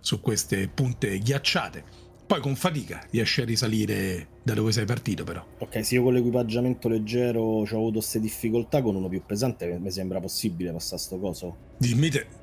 su 0.00 0.20
queste 0.20 0.68
punte 0.68 1.18
ghiacciate. 1.18 2.08
Poi 2.26 2.40
con 2.40 2.54
fatica 2.54 3.04
riesci 3.10 3.40
a 3.40 3.44
risalire 3.44 4.28
da 4.42 4.54
dove 4.54 4.70
sei 4.70 4.84
partito, 4.84 5.24
però. 5.24 5.44
Ok, 5.58 5.84
se 5.84 5.96
io 5.96 6.04
con 6.04 6.14
l'equipaggiamento 6.14 6.88
leggero 6.88 7.40
ho 7.40 7.62
avuto 7.64 7.98
queste 7.98 8.20
difficoltà, 8.20 8.82
con 8.82 8.94
uno 8.94 9.08
più 9.08 9.20
pesante 9.26 9.78
mi 9.78 9.90
sembra 9.90 10.20
possibile 10.20 10.70
passare 10.70 11.00
sto 11.00 11.18
coso. 11.18 11.56
Dimmi 11.78 12.08
te 12.08 12.40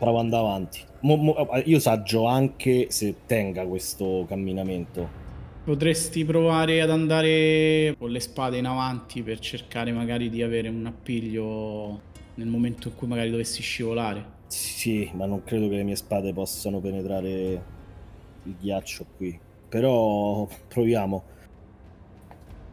provo 0.00 0.18
ad 0.18 0.24
andare 0.24 0.42
avanti. 0.42 0.80
Mo, 1.00 1.16
mo, 1.16 1.34
io 1.64 1.78
saggio 1.78 2.24
anche 2.24 2.86
se 2.88 3.14
tenga 3.26 3.66
questo 3.66 4.24
camminamento. 4.26 5.19
Potresti 5.70 6.24
provare 6.24 6.80
ad 6.80 6.90
andare 6.90 7.94
con 7.96 8.10
le 8.10 8.18
spade 8.18 8.58
in 8.58 8.66
avanti 8.66 9.22
per 9.22 9.38
cercare 9.38 9.92
magari 9.92 10.28
di 10.28 10.42
avere 10.42 10.66
un 10.66 10.84
appiglio 10.84 12.00
nel 12.34 12.48
momento 12.48 12.88
in 12.88 12.96
cui 12.96 13.06
magari 13.06 13.30
dovessi 13.30 13.62
scivolare. 13.62 14.38
Sì, 14.48 15.08
ma 15.14 15.26
non 15.26 15.44
credo 15.44 15.68
che 15.68 15.76
le 15.76 15.84
mie 15.84 15.94
spade 15.94 16.32
possano 16.32 16.80
penetrare 16.80 17.64
il 18.42 18.56
ghiaccio 18.58 19.06
qui. 19.16 19.38
Però 19.68 20.48
proviamo. 20.66 21.22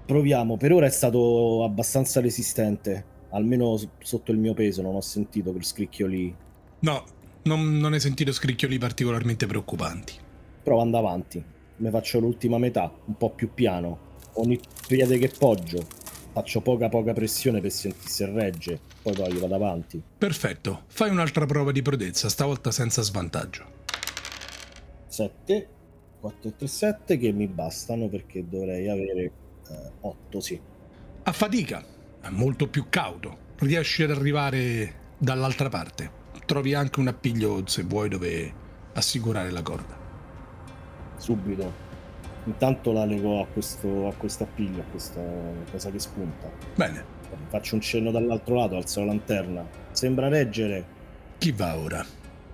Proviamo. 0.08 0.58
Per 0.58 0.74
ora 0.74 0.88
è 0.88 0.90
stato 0.90 1.64
abbastanza 1.64 2.20
resistente. 2.20 3.06
Almeno 3.30 3.80
sotto 4.00 4.32
il 4.32 4.40
mio 4.40 4.56
peso 4.56 4.82
non 4.82 4.96
ho 4.96 5.02
sentito 5.02 5.52
quel 5.52 5.64
scricchio 5.64 6.08
lì. 6.08 6.36
No, 6.80 7.04
non, 7.44 7.78
non 7.78 7.94
hai 7.94 8.00
sentito 8.00 8.32
scricchioli 8.32 8.80
particolarmente 8.80 9.46
preoccupanti. 9.46 10.14
Provo 10.64 10.80
ad 10.80 10.86
andare 10.88 11.06
avanti. 11.06 11.56
Mi 11.78 11.90
faccio 11.90 12.20
l'ultima 12.20 12.58
metà, 12.58 12.92
un 13.06 13.16
po' 13.18 13.32
più 13.32 13.54
piano. 13.54 14.16
Ogni 14.34 14.60
piede 14.88 15.18
che 15.18 15.32
poggio, 15.36 15.86
faccio 16.32 16.62
poca 16.62 16.90
poca 16.90 17.14
pressione 17.14 17.62
per 17.62 17.72
sentire 17.72 18.10
se 18.10 18.26
regge, 18.26 18.80
poi 19.02 19.14
poi 19.14 19.38
vado 19.38 19.56
avanti. 19.56 20.02
Perfetto, 20.18 20.84
fai 20.88 21.10
un'altra 21.10 21.46
prova 21.46 21.72
di 21.72 21.82
prodezza, 21.82 22.30
stavolta 22.30 22.72
senza 22.72 23.02
svantaggio. 23.02 23.66
7, 25.08 25.68
4 26.20 26.50
e 26.50 26.56
3, 26.56 26.68
7 26.68 27.18
che 27.18 27.32
mi 27.32 27.48
bastano 27.48 28.08
perché 28.08 28.48
dovrei 28.48 28.90
avere 28.90 29.22
eh, 29.22 29.92
8, 30.02 30.40
sì. 30.40 30.60
A 31.24 31.32
fatica, 31.32 31.84
è 32.22 32.30
molto 32.30 32.68
più 32.68 32.86
cauto, 32.90 33.38
riesci 33.60 34.04
ad 34.04 34.12
arrivare 34.12 35.06
dall'altra 35.18 35.70
parte 35.70 36.18
trovi 36.48 36.74
anche 36.74 37.02
un 37.02 37.08
appiglio 37.08 37.68
se 37.68 37.84
vuoi 37.84 38.08
dove 38.08 38.54
assicurare 38.94 39.52
la 39.52 39.62
corda. 39.62 39.97
Subito. 41.18 41.86
Intanto 42.46 42.92
la 42.94 43.06
lego 43.06 43.42
a 43.42 43.46
questo, 43.46 44.08
a 44.08 44.14
questo 44.14 44.44
appiglio, 44.44 44.82
a 44.82 44.86
questa 44.90 45.22
cosa 45.70 45.92
che 45.92 46.00
spunta. 46.00 46.50
Bene. 46.76 47.16
Faccio 47.50 47.76
un 47.76 47.82
cenno 47.82 48.10
dall'altro 48.12 48.56
lato, 48.56 48.76
alzo 48.78 49.02
la 49.02 49.08
lanterna. 49.08 49.66
Sembra 49.92 50.30
reggere. 50.30 50.86
Chi 51.38 51.52
va 51.52 51.78
ora? 51.78 52.06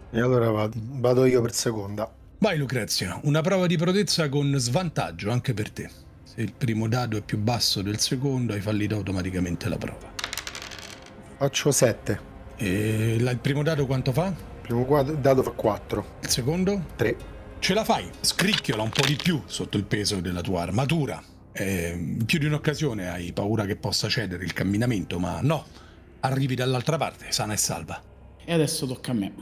E 0.10 0.20
allora 0.20 0.50
vado, 0.50 0.78
vado 0.80 1.26
io 1.26 1.42
per 1.42 1.54
seconda. 1.54 2.12
Vai 2.40 2.58
Lucrezia, 2.58 3.20
una 3.24 3.42
prova 3.42 3.68
di 3.68 3.78
prodezza 3.78 4.28
con 4.30 4.54
svantaggio 4.58 5.32
anche 5.32 5.54
per 5.54 5.72
te. 5.72 5.90
Se 6.24 6.42
il 6.42 6.54
primo 6.54 6.88
dado 6.88 7.18
è 7.18 7.22
più 7.22 7.38
basso 7.38 7.82
del 7.82 8.00
secondo, 8.00 8.54
hai 8.54 8.62
fallito 8.62 8.96
automaticamente 8.96 9.70
la 9.70 9.78
prova. 9.78 10.12
Faccio 11.38 11.72
7. 11.72 12.20
E 12.58 13.16
il 13.16 13.40
primo 13.42 13.64
dado 13.64 13.86
quanto 13.86 14.12
fa? 14.12 14.28
Il 14.28 14.36
primo 14.62 15.04
dado 15.04 15.44
fa 15.44 15.52
4. 15.52 16.06
Il 16.22 16.30
secondo? 16.30 16.84
3. 16.96 17.33
Ce 17.64 17.74
la 17.74 17.86
fai, 17.86 18.10
scricchiola 18.20 18.82
un 18.82 18.90
po' 18.90 19.06
di 19.08 19.16
più 19.16 19.42
sotto 19.46 19.78
il 19.78 19.86
peso 19.86 20.20
della 20.20 20.42
tua 20.42 20.64
armatura. 20.64 21.24
Eh, 21.54 21.94
in 21.96 22.26
più 22.26 22.38
di 22.38 22.46
un'occasione 22.46 23.08
hai 23.08 23.32
paura 23.32 23.64
che 23.64 23.78
possa 23.78 24.10
cedere 24.10 24.44
il 24.44 24.52
camminamento, 24.52 25.18
ma 25.18 25.40
no, 25.40 25.64
arrivi 26.20 26.56
dall'altra 26.56 26.98
parte, 26.98 27.28
sana 27.32 27.54
e 27.54 27.58
salva. 27.58 28.04
E 28.44 28.52
adesso 28.52 28.86
tocca 28.86 29.12
a 29.12 29.14
me. 29.14 29.34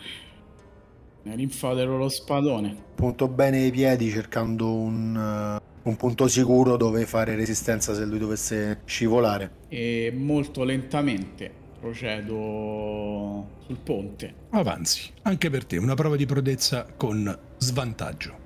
Rinfodero 1.24 1.98
lo 1.98 2.10
spadone. 2.10 2.78
Punto 2.94 3.28
bene 3.28 3.66
i 3.66 3.72
piedi 3.72 4.12
cercando 4.12 4.72
un, 4.72 5.60
uh, 5.80 5.90
un 5.90 5.96
punto 5.96 6.28
sicuro 6.28 6.78
dove 6.78 7.08
fare 7.08 7.34
resistenza 7.34 7.96
se 7.96 8.06
lui 8.06 8.20
dovesse 8.20 8.82
scivolare. 8.86 9.52
E 9.68 10.14
molto 10.16 10.64
lentamente 10.64 11.61
procedo 11.82 13.48
sul 13.66 13.78
ponte. 13.84 14.34
Avanzi, 14.52 15.12
anche 15.24 15.50
per 15.50 15.66
te 15.66 15.78
una 15.78 15.96
prova 15.96 16.16
di 16.16 16.28
prodezza 16.28 16.86
con 16.96 17.38
svantaggio. 17.58 18.38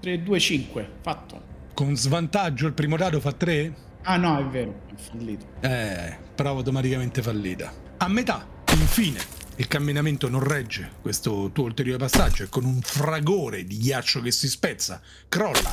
3, 0.00 0.22
2, 0.22 0.40
5, 0.40 0.90
fatto. 1.02 1.42
Con 1.72 1.96
svantaggio 1.96 2.66
il 2.66 2.72
primo 2.72 2.96
dado 2.96 3.20
fa 3.20 3.32
3? 3.32 3.74
Ah 4.02 4.16
no, 4.16 4.38
è 4.38 4.44
vero, 4.44 4.80
è 4.92 4.98
fallito. 4.98 5.46
Eh, 5.60 6.16
prova 6.34 6.58
automaticamente 6.58 7.22
fallita. 7.22 7.72
A 7.98 8.08
metà, 8.08 8.44
infine, 8.72 9.20
il 9.56 9.68
camminamento 9.68 10.28
non 10.28 10.42
regge 10.42 10.90
questo 11.00 11.50
tuo 11.52 11.64
ulteriore 11.64 11.98
passaggio 11.98 12.42
e 12.42 12.48
con 12.48 12.64
un 12.64 12.80
fragore 12.80 13.64
di 13.64 13.78
ghiaccio 13.78 14.20
che 14.20 14.32
si 14.32 14.48
spezza, 14.48 15.00
crolla. 15.28 15.72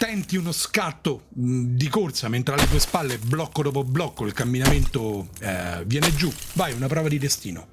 Tenti 0.00 0.38
uno 0.38 0.50
scatto 0.50 1.24
mh, 1.28 1.74
di 1.74 1.86
corsa 1.90 2.30
mentre 2.30 2.54
alle 2.54 2.66
tue 2.66 2.78
spalle, 2.80 3.18
blocco 3.18 3.60
dopo 3.60 3.84
blocco, 3.84 4.24
il 4.24 4.32
camminamento 4.32 5.28
eh, 5.40 5.84
viene 5.84 6.14
giù. 6.14 6.32
Vai, 6.54 6.72
una 6.72 6.86
prova 6.86 7.06
di 7.08 7.18
destino. 7.18 7.66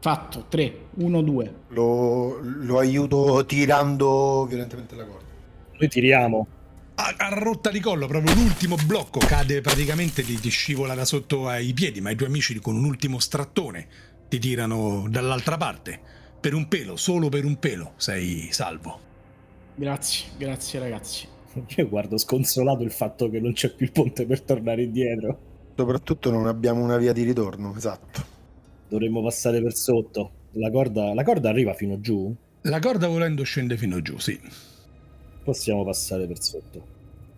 Fatto, 0.00 0.46
3, 0.48 0.78
1, 0.94 1.20
2. 1.20 1.54
Lo, 1.68 2.38
lo 2.40 2.78
aiuto 2.78 3.44
tirando 3.44 4.46
violentemente 4.46 4.96
la 4.96 5.04
corda. 5.04 5.26
Noi 5.78 5.88
tiriamo. 5.90 6.46
A, 6.94 7.14
a 7.18 7.28
rotta 7.34 7.68
di 7.68 7.80
collo, 7.80 8.06
proprio 8.06 8.34
l'ultimo 8.34 8.76
blocco 8.86 9.18
cade 9.18 9.60
praticamente, 9.60 10.22
ti, 10.22 10.40
ti 10.40 10.48
scivola 10.48 10.94
da 10.94 11.04
sotto 11.04 11.46
ai 11.46 11.74
piedi, 11.74 12.00
ma 12.00 12.12
i 12.12 12.16
tuoi 12.16 12.30
amici 12.30 12.58
con 12.60 12.76
un 12.76 12.84
ultimo 12.86 13.18
strattone 13.18 13.86
ti 14.30 14.38
tirano 14.38 15.04
dall'altra 15.10 15.58
parte. 15.58 16.00
Per 16.40 16.54
un 16.54 16.66
pelo, 16.66 16.96
solo 16.96 17.28
per 17.28 17.44
un 17.44 17.58
pelo, 17.58 17.92
sei 17.96 18.48
salvo. 18.52 19.12
Grazie, 19.74 20.28
grazie 20.38 20.78
ragazzi. 20.78 21.26
Io 21.76 21.88
guardo 21.88 22.16
sconsolato 22.16 22.82
il 22.82 22.90
fatto 22.90 23.28
che 23.28 23.40
non 23.40 23.52
c'è 23.52 23.74
più 23.74 23.86
il 23.86 23.92
ponte 23.92 24.26
per 24.26 24.42
tornare 24.42 24.82
indietro. 24.82 25.38
Soprattutto 25.76 26.30
non 26.30 26.46
abbiamo 26.46 26.82
una 26.82 26.96
via 26.96 27.12
di 27.12 27.22
ritorno, 27.22 27.74
esatto. 27.76 28.32
Dovremmo 28.88 29.22
passare 29.22 29.60
per 29.60 29.74
sotto. 29.74 30.30
La 30.52 30.70
corda, 30.70 31.14
la 31.14 31.24
corda 31.24 31.48
arriva 31.48 31.74
fino 31.74 31.98
giù? 32.00 32.32
La 32.62 32.78
corda 32.78 33.08
volendo 33.08 33.42
scende 33.42 33.76
fino 33.76 34.00
giù, 34.00 34.18
sì. 34.18 34.40
Possiamo 35.42 35.84
passare 35.84 36.26
per 36.26 36.40
sotto. 36.40 36.86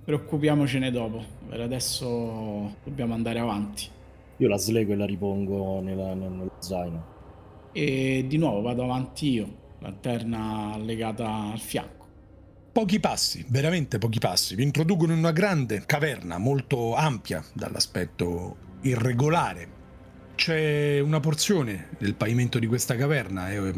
Preoccupiamocene 0.05 0.91
dopo. 0.91 1.25
Per 1.49 1.61
adesso 1.61 2.77
dobbiamo 2.85 3.15
andare 3.15 3.39
avanti. 3.39 3.89
Io 4.37 4.49
la 4.49 4.59
slego 4.59 4.93
e 4.93 4.97
la 4.97 5.07
ripongo 5.07 5.81
nella- 5.81 6.15
nello 6.15 6.53
zaino. 6.59 7.15
E 7.73 8.25
di 8.29 8.37
nuovo 8.37 8.61
vado 8.61 8.85
avanti 8.85 9.31
io, 9.33 9.49
lanterna 9.81 10.77
legata 10.79 11.53
al 11.53 11.59
fianco. 11.59 11.96
Pochi 12.77 13.01
passi, 13.01 13.43
veramente 13.49 13.97
pochi 13.97 14.19
passi, 14.19 14.55
vi 14.55 14.63
introducono 14.63 15.15
in 15.15 15.19
una 15.21 15.33
grande 15.33 15.85
caverna 15.87 16.37
molto 16.37 16.95
ampia 16.95 17.43
dall'aspetto 17.55 18.57
irregolare. 18.83 19.69
C'è 20.35 21.01
una 21.01 21.19
porzione 21.19 21.89
del 21.99 22.15
pavimento 22.17 22.59
di 22.59 22.67
questa 22.67 22.95
caverna, 22.95 23.51
è 23.51 23.73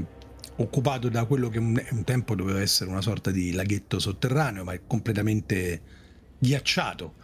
occupato 0.56 1.08
da 1.08 1.26
quello 1.26 1.48
che 1.48 1.60
un, 1.60 2.02
tempo 2.02 2.34
doveva 2.34 2.60
essere 2.60 2.90
una 2.90 3.00
sorta 3.00 3.30
di 3.30 3.52
laghetto 3.52 4.00
sotterraneo, 4.00 4.64
ma 4.64 4.72
è 4.72 4.80
completamente 4.84 5.80
ghiacciato. 6.36 7.14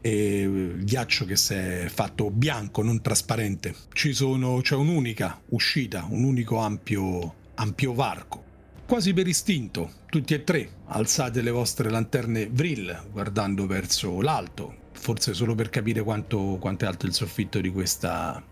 E 0.00 0.74
ghiaccio 0.76 1.24
che 1.24 1.34
si 1.34 1.52
è 1.52 1.86
fatto 1.92 2.30
bianco, 2.30 2.84
non 2.84 3.02
trasparente. 3.02 3.74
Ci 3.92 4.12
sono, 4.12 4.60
c'è 4.60 4.76
un'unica 4.76 5.42
uscita, 5.48 6.06
un 6.08 6.22
unico 6.22 6.58
ampio, 6.58 7.34
ampio 7.54 7.92
varco. 7.92 8.46
Quasi 8.88 9.12
per 9.12 9.28
istinto, 9.28 9.90
tutti 10.08 10.32
e 10.32 10.44
tre 10.44 10.70
alzate 10.86 11.42
le 11.42 11.50
vostre 11.50 11.90
lanterne 11.90 12.48
vril 12.48 13.08
guardando 13.12 13.66
verso 13.66 14.22
l'alto, 14.22 14.88
forse 14.92 15.34
solo 15.34 15.54
per 15.54 15.68
capire 15.68 16.02
quanto, 16.02 16.56
quanto 16.58 16.86
è 16.86 16.88
alto 16.88 17.04
il 17.04 17.12
soffitto 17.12 17.60
di 17.60 17.70
questa, 17.70 18.42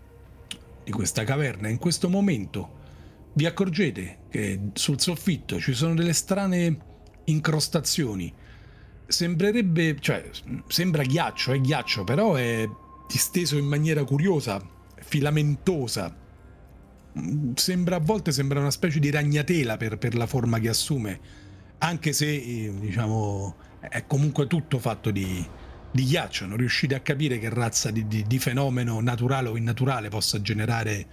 di 0.83 0.91
questa 0.91 1.23
caverna. 1.23 1.69
In 1.69 1.79
questo 1.79 2.07
momento 2.07 2.69
vi 3.33 3.47
accorgete 3.47 4.19
che 4.29 4.59
sul 4.73 5.01
soffitto 5.01 5.59
ci 5.59 5.73
sono 5.73 5.95
delle 5.95 6.13
strane 6.13 6.77
incrostazioni. 7.23 8.31
Sembrerebbe, 9.07 9.97
cioè, 9.99 10.29
sembra 10.67 11.01
ghiaccio, 11.01 11.51
è 11.51 11.59
ghiaccio, 11.59 12.03
però 12.03 12.35
è 12.35 12.69
disteso 13.07 13.57
in 13.57 13.65
maniera 13.65 14.03
curiosa, 14.03 14.63
filamentosa. 14.99 16.15
Sembra 17.55 17.95
a 17.97 17.99
volte 17.99 18.31
sembra 18.31 18.59
una 18.59 18.71
specie 18.71 18.99
di 18.99 19.09
ragnatela 19.09 19.77
per, 19.77 19.97
per 19.97 20.15
la 20.15 20.27
forma 20.27 20.59
che 20.59 20.69
assume, 20.69 21.19
anche 21.79 22.13
se 22.13 22.27
eh, 22.33 22.73
diciamo 22.79 23.55
è 23.79 24.05
comunque 24.05 24.47
tutto 24.47 24.79
fatto 24.79 25.11
di, 25.11 25.45
di 25.91 26.03
ghiaccio. 26.03 26.45
Non 26.45 26.57
riuscite 26.57 26.95
a 26.95 26.99
capire 26.99 27.39
che 27.39 27.49
razza 27.49 27.91
di, 27.91 28.07
di- 28.07 28.23
di 28.27 28.39
fenomeno 28.39 28.99
naturale 29.01 29.49
o 29.49 29.57
innaturale 29.57 30.09
possa 30.09 30.41
generare 30.41 31.05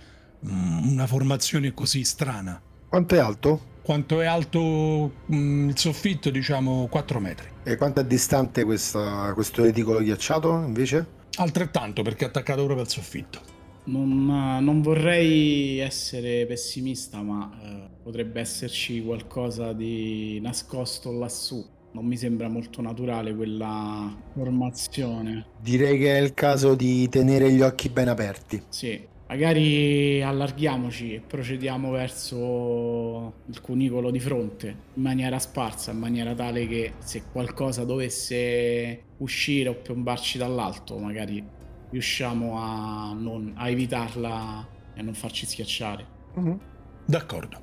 mm, 0.46 0.90
una 0.92 1.06
formazione 1.06 1.72
così 1.72 2.04
strana. 2.04 2.60
Quanto 2.88 3.14
è 3.14 3.18
alto? 3.18 3.72
Quanto 3.82 4.20
è 4.20 4.26
alto 4.26 5.12
mm, 5.32 5.68
il 5.68 5.78
soffitto? 5.78 6.30
Diciamo 6.30 6.86
4 6.88 7.20
metri. 7.20 7.48
E 7.64 7.76
quanto 7.76 8.00
è 8.00 8.04
distante 8.04 8.64
questa- 8.64 9.32
questo 9.34 9.62
reticolo 9.62 10.00
ghiacciato 10.00 10.62
invece? 10.64 11.22
Altrettanto 11.36 12.02
perché 12.02 12.24
è 12.24 12.28
attaccato 12.28 12.62
proprio 12.64 12.82
al 12.82 12.88
soffitto. 12.90 13.53
Non, 13.86 14.26
non 14.62 14.80
vorrei 14.80 15.78
essere 15.78 16.46
pessimista, 16.46 17.20
ma 17.20 17.50
eh, 17.62 17.90
potrebbe 18.02 18.40
esserci 18.40 19.02
qualcosa 19.02 19.72
di 19.72 20.40
nascosto 20.40 21.12
lassù. 21.12 21.64
Non 21.92 22.06
mi 22.06 22.16
sembra 22.16 22.48
molto 22.48 22.80
naturale 22.80 23.34
quella 23.34 24.12
formazione. 24.32 25.46
Direi 25.60 25.98
che 25.98 26.18
è 26.18 26.20
il 26.20 26.34
caso 26.34 26.74
di 26.74 27.08
tenere 27.08 27.52
gli 27.52 27.60
occhi 27.60 27.88
ben 27.88 28.08
aperti. 28.08 28.62
Sì, 28.68 29.00
magari 29.28 30.20
allarghiamoci 30.22 31.14
e 31.14 31.20
procediamo 31.20 31.90
verso 31.90 33.34
il 33.46 33.60
cunicolo 33.60 34.10
di 34.10 34.18
fronte 34.18 34.76
in 34.94 35.02
maniera 35.02 35.38
sparsa, 35.38 35.92
in 35.92 35.98
maniera 35.98 36.34
tale 36.34 36.66
che 36.66 36.94
se 36.98 37.22
qualcosa 37.30 37.84
dovesse 37.84 39.02
uscire 39.18 39.68
o 39.68 39.74
piombarci 39.74 40.36
dall'alto, 40.38 40.98
magari 40.98 41.62
riusciamo 41.94 42.58
a, 42.60 43.12
non- 43.14 43.52
a 43.56 43.68
evitarla 43.68 44.66
e 44.94 45.00
a 45.00 45.02
non 45.02 45.14
farci 45.14 45.46
schiacciare. 45.46 46.04
Mhm. 46.34 46.58
D'accordo. 47.06 47.62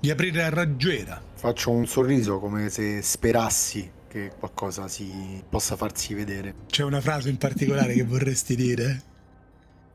Vi 0.00 0.10
aprite 0.10 0.42
a 0.42 0.48
raggiera. 0.48 1.20
Faccio 1.34 1.70
un 1.70 1.86
sorriso 1.86 2.40
come 2.40 2.68
se 2.70 3.00
sperassi 3.02 3.88
che 4.08 4.32
qualcosa 4.38 4.88
si 4.88 5.42
possa 5.48 5.76
farsi 5.76 6.14
vedere. 6.14 6.54
C'è 6.66 6.82
una 6.82 7.00
frase 7.00 7.28
in 7.28 7.36
particolare 7.38 7.94
che 7.94 8.02
vorresti 8.04 8.56
dire? 8.56 9.02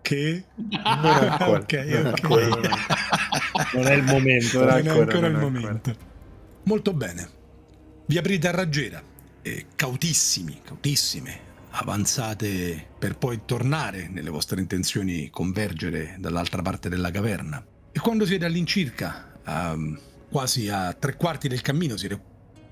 Che? 0.01 0.43
Non 0.55 0.79
ancora. 0.83 1.59
ok, 1.59 1.73
non 1.73 2.05
ok. 2.05 2.23
ancora, 2.23 2.45
non 2.47 2.53
ancora. 2.63 3.69
Non 3.73 3.85
è 3.87 3.93
il 3.93 4.03
momento. 4.03 4.57
Non 4.59 4.67
Non 4.67 4.77
è 4.77 4.81
è 4.81 4.87
ancora, 4.87 5.01
ancora 5.03 5.27
il 5.27 5.33
è 5.33 5.35
ancora. 5.35 5.49
momento. 5.59 5.95
Molto 6.63 6.93
bene. 6.93 7.29
Vi 8.05 8.17
aprite 8.17 8.47
a 8.47 8.51
raggiera 8.51 9.01
e 9.41 9.65
cautissimi, 9.75 10.61
cautissime, 10.63 11.39
avanzate 11.75 12.88
per 12.99 13.17
poi 13.17 13.41
tornare 13.45 14.07
nelle 14.12 14.29
vostre 14.29 14.59
intenzioni 14.62 15.29
convergere 15.29 16.15
dall'altra 16.19 16.62
parte 16.62 16.89
della 16.89 17.09
caverna. 17.09 17.63
E 17.91 17.99
quando 17.99 18.25
siete 18.25 18.45
all'incirca, 18.45 19.39
ehm, 19.45 19.99
quasi 20.29 20.69
a 20.69 20.93
tre 20.93 21.15
quarti 21.15 21.47
del 21.47 21.62
cammino, 21.62 21.97
siete 21.97 22.19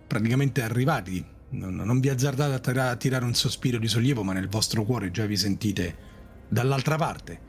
praticamente 0.08 0.62
arrivati. 0.62 1.24
Non, 1.50 1.76
non 1.76 2.00
vi 2.00 2.10
azzardate 2.10 2.54
a 2.54 2.60
tira- 2.60 2.90
a 2.92 2.96
tirare 2.96 3.26
un 3.26 3.34
sospiro 3.34 3.78
di 3.78 3.88
sollievo, 3.88 4.24
ma 4.24 4.34
nel 4.34 4.48
vostro 4.48 4.84
cuore 4.84 5.12
già 5.12 5.26
vi 5.26 5.38
sentite 5.38 5.96
dall'altra 6.48 6.96
parte. 6.96 7.42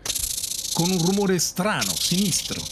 Con 0.72 0.90
un 0.90 0.98
rumore 0.98 1.38
strano, 1.38 1.94
sinistro, 1.94 2.62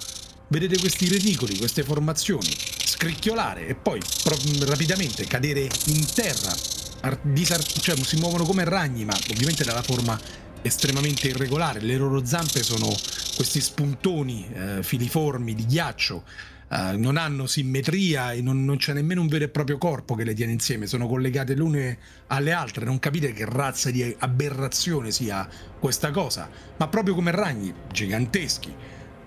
vedete 0.48 0.78
questi 0.78 1.08
reticoli, 1.08 1.56
queste 1.58 1.82
formazioni 1.82 2.48
scricchiolare 2.84 3.66
e 3.66 3.74
poi 3.74 4.00
pro- 4.22 4.36
rapidamente 4.66 5.26
cadere 5.26 5.68
in 5.86 6.06
terra. 6.12 6.79
Cioè 7.02 7.96
si 7.96 8.16
muovono 8.16 8.44
come 8.44 8.64
ragni, 8.64 9.04
ma 9.04 9.16
ovviamente 9.30 9.64
dalla 9.64 9.82
forma 9.82 10.18
estremamente 10.62 11.28
irregolare. 11.28 11.80
Le 11.80 11.96
loro 11.96 12.24
zampe 12.24 12.62
sono 12.62 12.88
questi 13.34 13.60
spuntoni 13.60 14.48
eh, 14.52 14.82
filiformi 14.82 15.54
di 15.54 15.64
ghiaccio. 15.64 16.24
eh, 16.70 16.96
non 16.96 17.16
hanno 17.16 17.46
simmetria 17.46 18.32
e 18.32 18.40
non, 18.40 18.64
non 18.64 18.76
c'è 18.76 18.92
nemmeno 18.92 19.20
un 19.20 19.26
vero 19.26 19.44
e 19.44 19.48
proprio 19.48 19.76
corpo 19.76 20.14
che 20.14 20.24
le 20.24 20.34
tiene 20.34 20.52
insieme, 20.52 20.86
sono 20.86 21.08
collegate 21.08 21.54
l'une 21.54 21.98
alle 22.28 22.52
altre. 22.52 22.84
Non 22.84 22.98
capite 22.98 23.32
che 23.32 23.44
razza 23.44 23.90
di 23.90 24.14
aberrazione 24.18 25.10
sia 25.10 25.48
questa 25.78 26.10
cosa, 26.10 26.48
ma 26.76 26.86
proprio 26.88 27.14
come 27.14 27.32
ragni 27.32 27.72
giganteschi 27.90 28.72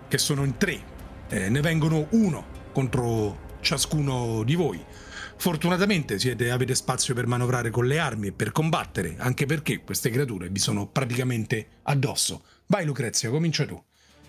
che 0.07 0.17
sono 0.17 0.43
in 0.45 0.57
tre. 0.57 0.91
Eh, 1.27 1.49
ne 1.49 1.61
vengono 1.61 2.07
uno 2.11 2.45
contro 2.71 3.57
ciascuno 3.61 4.43
di 4.43 4.55
voi. 4.55 4.83
Fortunatamente 5.43 6.19
siete, 6.19 6.51
avete 6.51 6.73
spazio 6.73 7.13
per 7.13 7.27
manovrare 7.27 7.69
con 7.69 7.85
le 7.85 7.99
armi 7.99 8.27
e 8.27 8.31
per 8.31 8.53
combattere, 8.53 9.15
anche 9.17 9.45
perché 9.45 9.81
queste 9.83 10.09
creature 10.09 10.47
vi 10.47 10.59
sono 10.59 10.87
praticamente 10.87 11.67
addosso. 11.83 12.43
Vai 12.67 12.85
Lucrezia, 12.85 13.29
comincia 13.29 13.65
tu. 13.65 13.77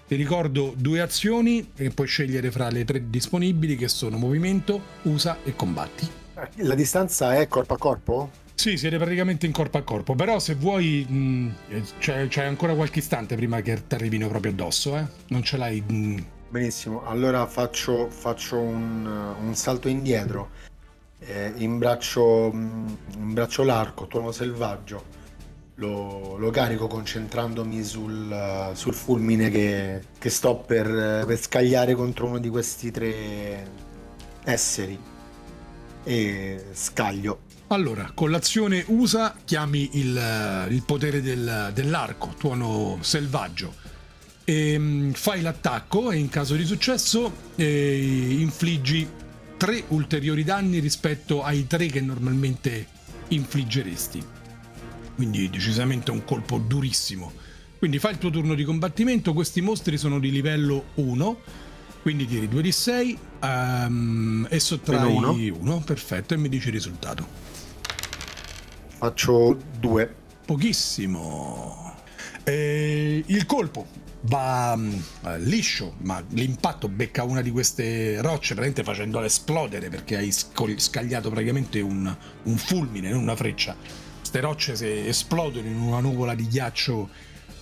Ti 0.08 0.16
ricordo 0.16 0.74
due 0.76 1.00
azioni 1.00 1.70
e 1.76 1.90
puoi 1.90 2.08
scegliere 2.08 2.50
fra 2.50 2.68
le 2.68 2.84
tre 2.84 3.10
disponibili 3.10 3.76
che 3.76 3.86
sono 3.86 4.16
movimento, 4.16 4.80
usa 5.02 5.38
e 5.44 5.54
combatti. 5.54 6.10
La 6.56 6.74
distanza 6.74 7.36
è 7.36 7.46
corpo 7.46 7.74
a 7.74 7.78
corpo? 7.78 8.30
Sì, 8.52 8.76
siete 8.76 8.96
praticamente 8.96 9.46
in 9.46 9.52
corpo 9.52 9.78
a 9.78 9.82
corpo, 9.82 10.16
però 10.16 10.40
se 10.40 10.56
vuoi 10.56 11.06
mh, 11.08 11.54
c'è, 12.00 12.26
c'è 12.26 12.42
ancora 12.42 12.74
qualche 12.74 12.98
istante 12.98 13.36
prima 13.36 13.60
che 13.60 13.86
ti 13.86 13.94
arrivino 13.94 14.26
proprio 14.26 14.50
addosso, 14.50 14.98
eh? 14.98 15.06
Non 15.28 15.44
ce 15.44 15.58
l'hai... 15.58 15.80
Mh. 15.80 16.24
Benissimo, 16.48 17.04
allora 17.04 17.46
faccio, 17.46 18.08
faccio 18.10 18.58
un, 18.60 19.06
un 19.06 19.54
salto 19.56 19.88
indietro, 19.88 20.50
eh, 21.26 21.52
imbraccio, 21.56 22.52
mh, 22.52 22.96
imbraccio 23.16 23.62
l'arco, 23.62 24.06
tuono 24.06 24.32
selvaggio, 24.32 25.04
lo, 25.76 26.36
lo 26.36 26.50
carico 26.50 26.86
concentrandomi 26.86 27.82
sul, 27.82 28.70
sul 28.74 28.94
fulmine 28.94 29.50
che, 29.50 30.02
che 30.18 30.30
sto 30.30 30.56
per, 30.56 31.24
per 31.26 31.38
scagliare 31.38 31.94
contro 31.94 32.26
uno 32.26 32.38
di 32.38 32.48
questi 32.48 32.90
tre 32.90 33.66
esseri 34.44 34.98
e 36.04 36.64
scaglio. 36.72 37.40
Allora, 37.68 38.12
con 38.14 38.30
l'azione 38.30 38.84
usa 38.88 39.34
chiami 39.44 39.90
il, 39.94 40.66
il 40.68 40.82
potere 40.84 41.22
del, 41.22 41.70
dell'arco, 41.72 42.34
tuono 42.38 42.98
selvaggio. 43.00 43.74
E, 44.44 44.78
mm, 44.78 45.12
fai 45.12 45.40
l'attacco 45.40 46.10
e 46.10 46.18
in 46.18 46.28
caso 46.28 46.54
di 46.54 46.66
successo 46.66 47.32
eh, 47.56 48.36
infliggi 48.38 49.08
tre 49.56 49.84
ulteriori 49.88 50.44
danni 50.44 50.78
rispetto 50.78 51.42
ai 51.42 51.66
tre 51.66 51.86
che 51.86 52.00
normalmente 52.00 52.86
infliggeresti. 53.28 54.22
Quindi 55.14 55.48
decisamente 55.48 56.10
un 56.10 56.24
colpo 56.24 56.58
durissimo. 56.58 57.32
Quindi 57.78 57.98
fai 57.98 58.12
il 58.12 58.18
tuo 58.18 58.30
turno 58.30 58.54
di 58.54 58.64
combattimento, 58.64 59.32
questi 59.32 59.60
mostri 59.60 59.98
sono 59.98 60.18
di 60.18 60.30
livello 60.30 60.86
1, 60.94 61.40
quindi 62.02 62.26
tiri 62.26 62.48
2 62.48 62.62
di 62.62 62.72
6 62.72 63.18
um, 63.42 64.46
e 64.48 64.58
sottrai 64.58 65.50
1, 65.50 65.80
perfetto, 65.80 66.34
e 66.34 66.36
mi 66.38 66.48
dici 66.48 66.68
il 66.68 66.72
risultato. 66.72 67.26
Faccio 68.96 69.58
2. 69.78 70.14
Pochissimo. 70.46 71.94
E 72.42 73.22
il 73.26 73.46
colpo 73.46 73.86
va 74.26 74.74
uh, 74.74 75.28
liscio, 75.38 75.94
ma 75.98 76.22
l'impatto 76.30 76.88
becca 76.88 77.24
una 77.24 77.42
di 77.42 77.50
queste 77.50 78.20
rocce, 78.20 78.54
praticamente 78.54 78.82
facendola 78.82 79.26
esplodere 79.26 79.88
perché 79.88 80.16
hai 80.16 80.32
scagliato 80.32 81.30
praticamente 81.30 81.80
un, 81.80 82.14
un 82.44 82.56
fulmine, 82.56 83.10
non 83.10 83.22
una 83.22 83.36
freccia. 83.36 83.76
Queste 84.18 84.40
rocce 84.40 84.76
se 84.76 85.06
esplodono 85.06 85.66
in 85.66 85.76
una 85.76 86.00
nuvola 86.00 86.34
di 86.34 86.46
ghiaccio 86.46 87.08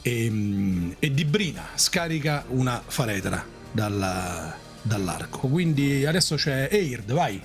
e, 0.03 0.95
e 0.99 1.11
di 1.11 1.25
brina, 1.25 1.69
scarica 1.75 2.45
una 2.49 2.83
faretra 2.85 3.45
dalla, 3.71 4.55
dall'arco. 4.83 5.49
Quindi 5.49 6.07
adesso 6.07 6.37
c'è 6.37 6.69
Eird, 6.71 7.13
vai. 7.13 7.41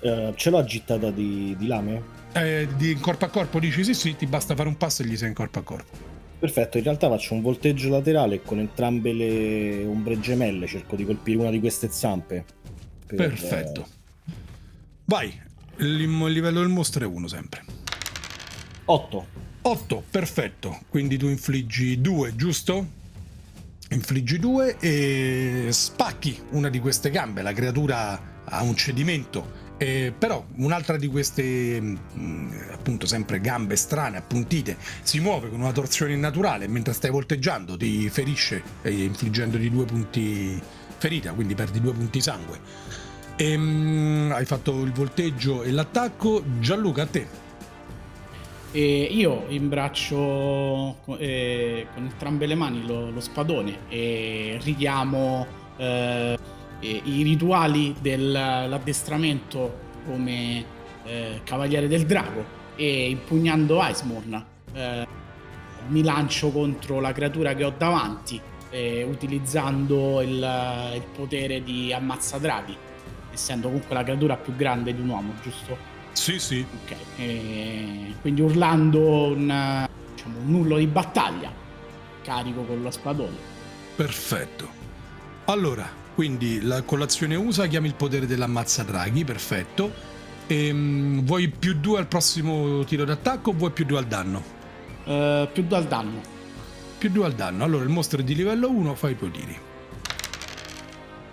Uh, 0.00 0.34
ce 0.34 0.50
l'ho 0.50 0.64
gittata 0.64 1.12
di, 1.12 1.54
di 1.56 1.66
lame? 1.68 2.20
Eh, 2.32 2.66
di 2.76 2.94
corpo 2.96 3.26
a 3.26 3.28
corpo 3.28 3.60
dici 3.60 3.84
sì 3.84 3.94
sì, 3.94 4.16
ti 4.16 4.26
basta 4.26 4.56
fare 4.56 4.68
un 4.68 4.76
passo 4.76 5.02
e 5.02 5.06
gli 5.06 5.16
sei 5.16 5.28
in 5.28 5.34
corpo 5.34 5.60
a 5.60 5.62
corpo. 5.62 6.11
Perfetto, 6.42 6.76
in 6.76 6.82
realtà 6.82 7.08
faccio 7.08 7.34
un 7.34 7.40
volteggio 7.40 7.88
laterale 7.88 8.34
e 8.34 8.42
con 8.42 8.58
entrambe 8.58 9.12
le 9.12 9.84
ombre 9.84 10.18
gemelle 10.18 10.66
cerco 10.66 10.96
di 10.96 11.04
colpire 11.04 11.38
una 11.38 11.50
di 11.50 11.60
queste 11.60 11.88
zampe. 11.88 12.44
Per... 13.06 13.16
Perfetto. 13.16 13.86
Vai, 15.04 15.32
il 15.76 16.02
livello 16.02 16.58
del 16.58 16.68
mostro 16.68 17.04
è 17.04 17.06
1 17.06 17.28
sempre. 17.28 17.64
8. 18.86 19.26
8, 19.62 20.02
perfetto. 20.10 20.80
Quindi 20.88 21.16
tu 21.16 21.28
infliggi 21.28 22.00
2, 22.00 22.34
giusto? 22.34 22.86
Infliggi 23.90 24.40
2 24.40 24.78
e 24.80 25.68
spacchi 25.70 26.36
una 26.50 26.70
di 26.70 26.80
queste 26.80 27.10
gambe. 27.10 27.42
La 27.42 27.52
creatura 27.52 28.42
ha 28.42 28.62
un 28.64 28.74
cedimento 28.74 29.61
eh, 29.82 30.12
però 30.16 30.44
un'altra 30.58 30.96
di 30.96 31.08
queste, 31.08 31.80
mh, 31.80 31.98
mm, 32.16 32.50
appunto, 32.70 33.06
sempre 33.06 33.40
gambe 33.40 33.74
strane, 33.74 34.16
appuntite, 34.16 34.76
si 35.02 35.18
muove 35.18 35.50
con 35.50 35.58
una 35.60 35.72
torsione 35.72 36.12
innaturale 36.12 36.68
mentre 36.68 36.92
stai 36.92 37.10
volteggiando, 37.10 37.76
ti 37.76 38.08
ferisce 38.08 38.62
eh, 38.82 38.92
infliggendoti 38.92 39.68
due 39.70 39.84
punti 39.84 40.60
ferita, 40.98 41.32
quindi 41.32 41.56
perdi 41.56 41.80
due 41.80 41.92
punti 41.94 42.20
sangue. 42.20 42.60
E, 43.34 43.56
mh, 43.56 44.30
hai 44.32 44.44
fatto 44.44 44.82
il 44.82 44.92
volteggio 44.92 45.64
e 45.64 45.72
l'attacco. 45.72 46.44
Gianluca, 46.60 47.02
a 47.02 47.06
te. 47.06 47.26
E 48.70 49.08
io 49.10 49.46
imbraccio 49.48 50.96
eh, 51.18 51.88
con 51.92 52.04
entrambe 52.04 52.46
le 52.46 52.54
mani 52.54 52.86
lo, 52.86 53.10
lo 53.10 53.20
spadone 53.20 53.80
e 53.88 54.58
richiamo 54.62 55.46
eh, 55.76 56.38
eh, 56.82 57.00
i 57.04 57.22
rituali 57.22 57.94
dell'addestramento 58.00 59.90
come 60.04 60.64
eh, 61.04 61.40
Cavaliere 61.44 61.88
del 61.88 62.04
Drago 62.04 62.60
e 62.76 63.10
impugnando 63.10 63.80
Icemorn 63.82 64.44
eh, 64.74 65.06
mi 65.88 66.02
lancio 66.02 66.50
contro 66.50 67.00
la 67.00 67.12
creatura 67.12 67.54
che 67.54 67.64
ho 67.64 67.72
davanti 67.76 68.40
eh, 68.70 69.02
utilizzando 69.04 70.20
il, 70.20 70.92
il, 70.94 71.02
potere 71.14 71.62
di 71.62 71.92
ammazza 71.92 72.38
draghi 72.38 72.76
essendo 73.32 73.68
comunque 73.68 73.94
la 73.94 74.02
creatura 74.02 74.36
più 74.36 74.54
grande 74.56 74.94
di 74.94 75.00
un 75.00 75.08
uomo 75.08 75.34
giusto? 75.42 75.90
Sì 76.12 76.38
sì. 76.38 76.64
Ok 76.84 78.20
quindi 78.20 78.40
urlando 78.40 79.26
un, 79.26 79.86
diciamo, 80.14 80.38
un 80.38 80.50
nullo 80.50 80.76
di 80.76 80.86
battaglia 80.86 81.50
carico 82.22 82.62
con 82.62 82.82
lo 82.82 82.90
spadone. 82.90 83.50
Perfetto. 83.96 84.68
Allora 85.46 86.01
quindi 86.14 86.60
la 86.60 86.82
colazione 86.82 87.34
USA 87.34 87.66
chiami 87.66 87.88
il 87.88 87.94
potere 87.94 88.26
dell'ammazza 88.26 88.82
draghi, 88.82 89.24
perfetto. 89.24 89.92
E, 90.46 90.70
um, 90.70 91.22
vuoi 91.24 91.48
più 91.48 91.74
2 91.74 91.98
al 91.98 92.06
prossimo 92.06 92.84
tiro 92.84 93.04
d'attacco 93.04 93.50
o 93.50 93.52
vuoi 93.54 93.70
più 93.70 93.84
2 93.84 93.98
al 93.98 94.06
danno? 94.06 94.42
Uh, 95.04 95.48
più 95.52 95.64
2 95.64 95.76
al 95.76 95.86
danno. 95.86 96.20
Più 96.98 97.10
2 97.10 97.24
al 97.24 97.32
danno. 97.32 97.64
Allora 97.64 97.82
il 97.84 97.90
mostro 97.90 98.20
è 98.20 98.22
di 98.22 98.34
livello 98.34 98.70
1, 98.70 98.94
fai 98.94 99.12
i 99.12 99.16
tuoi 99.16 99.30
tiri. 99.30 99.58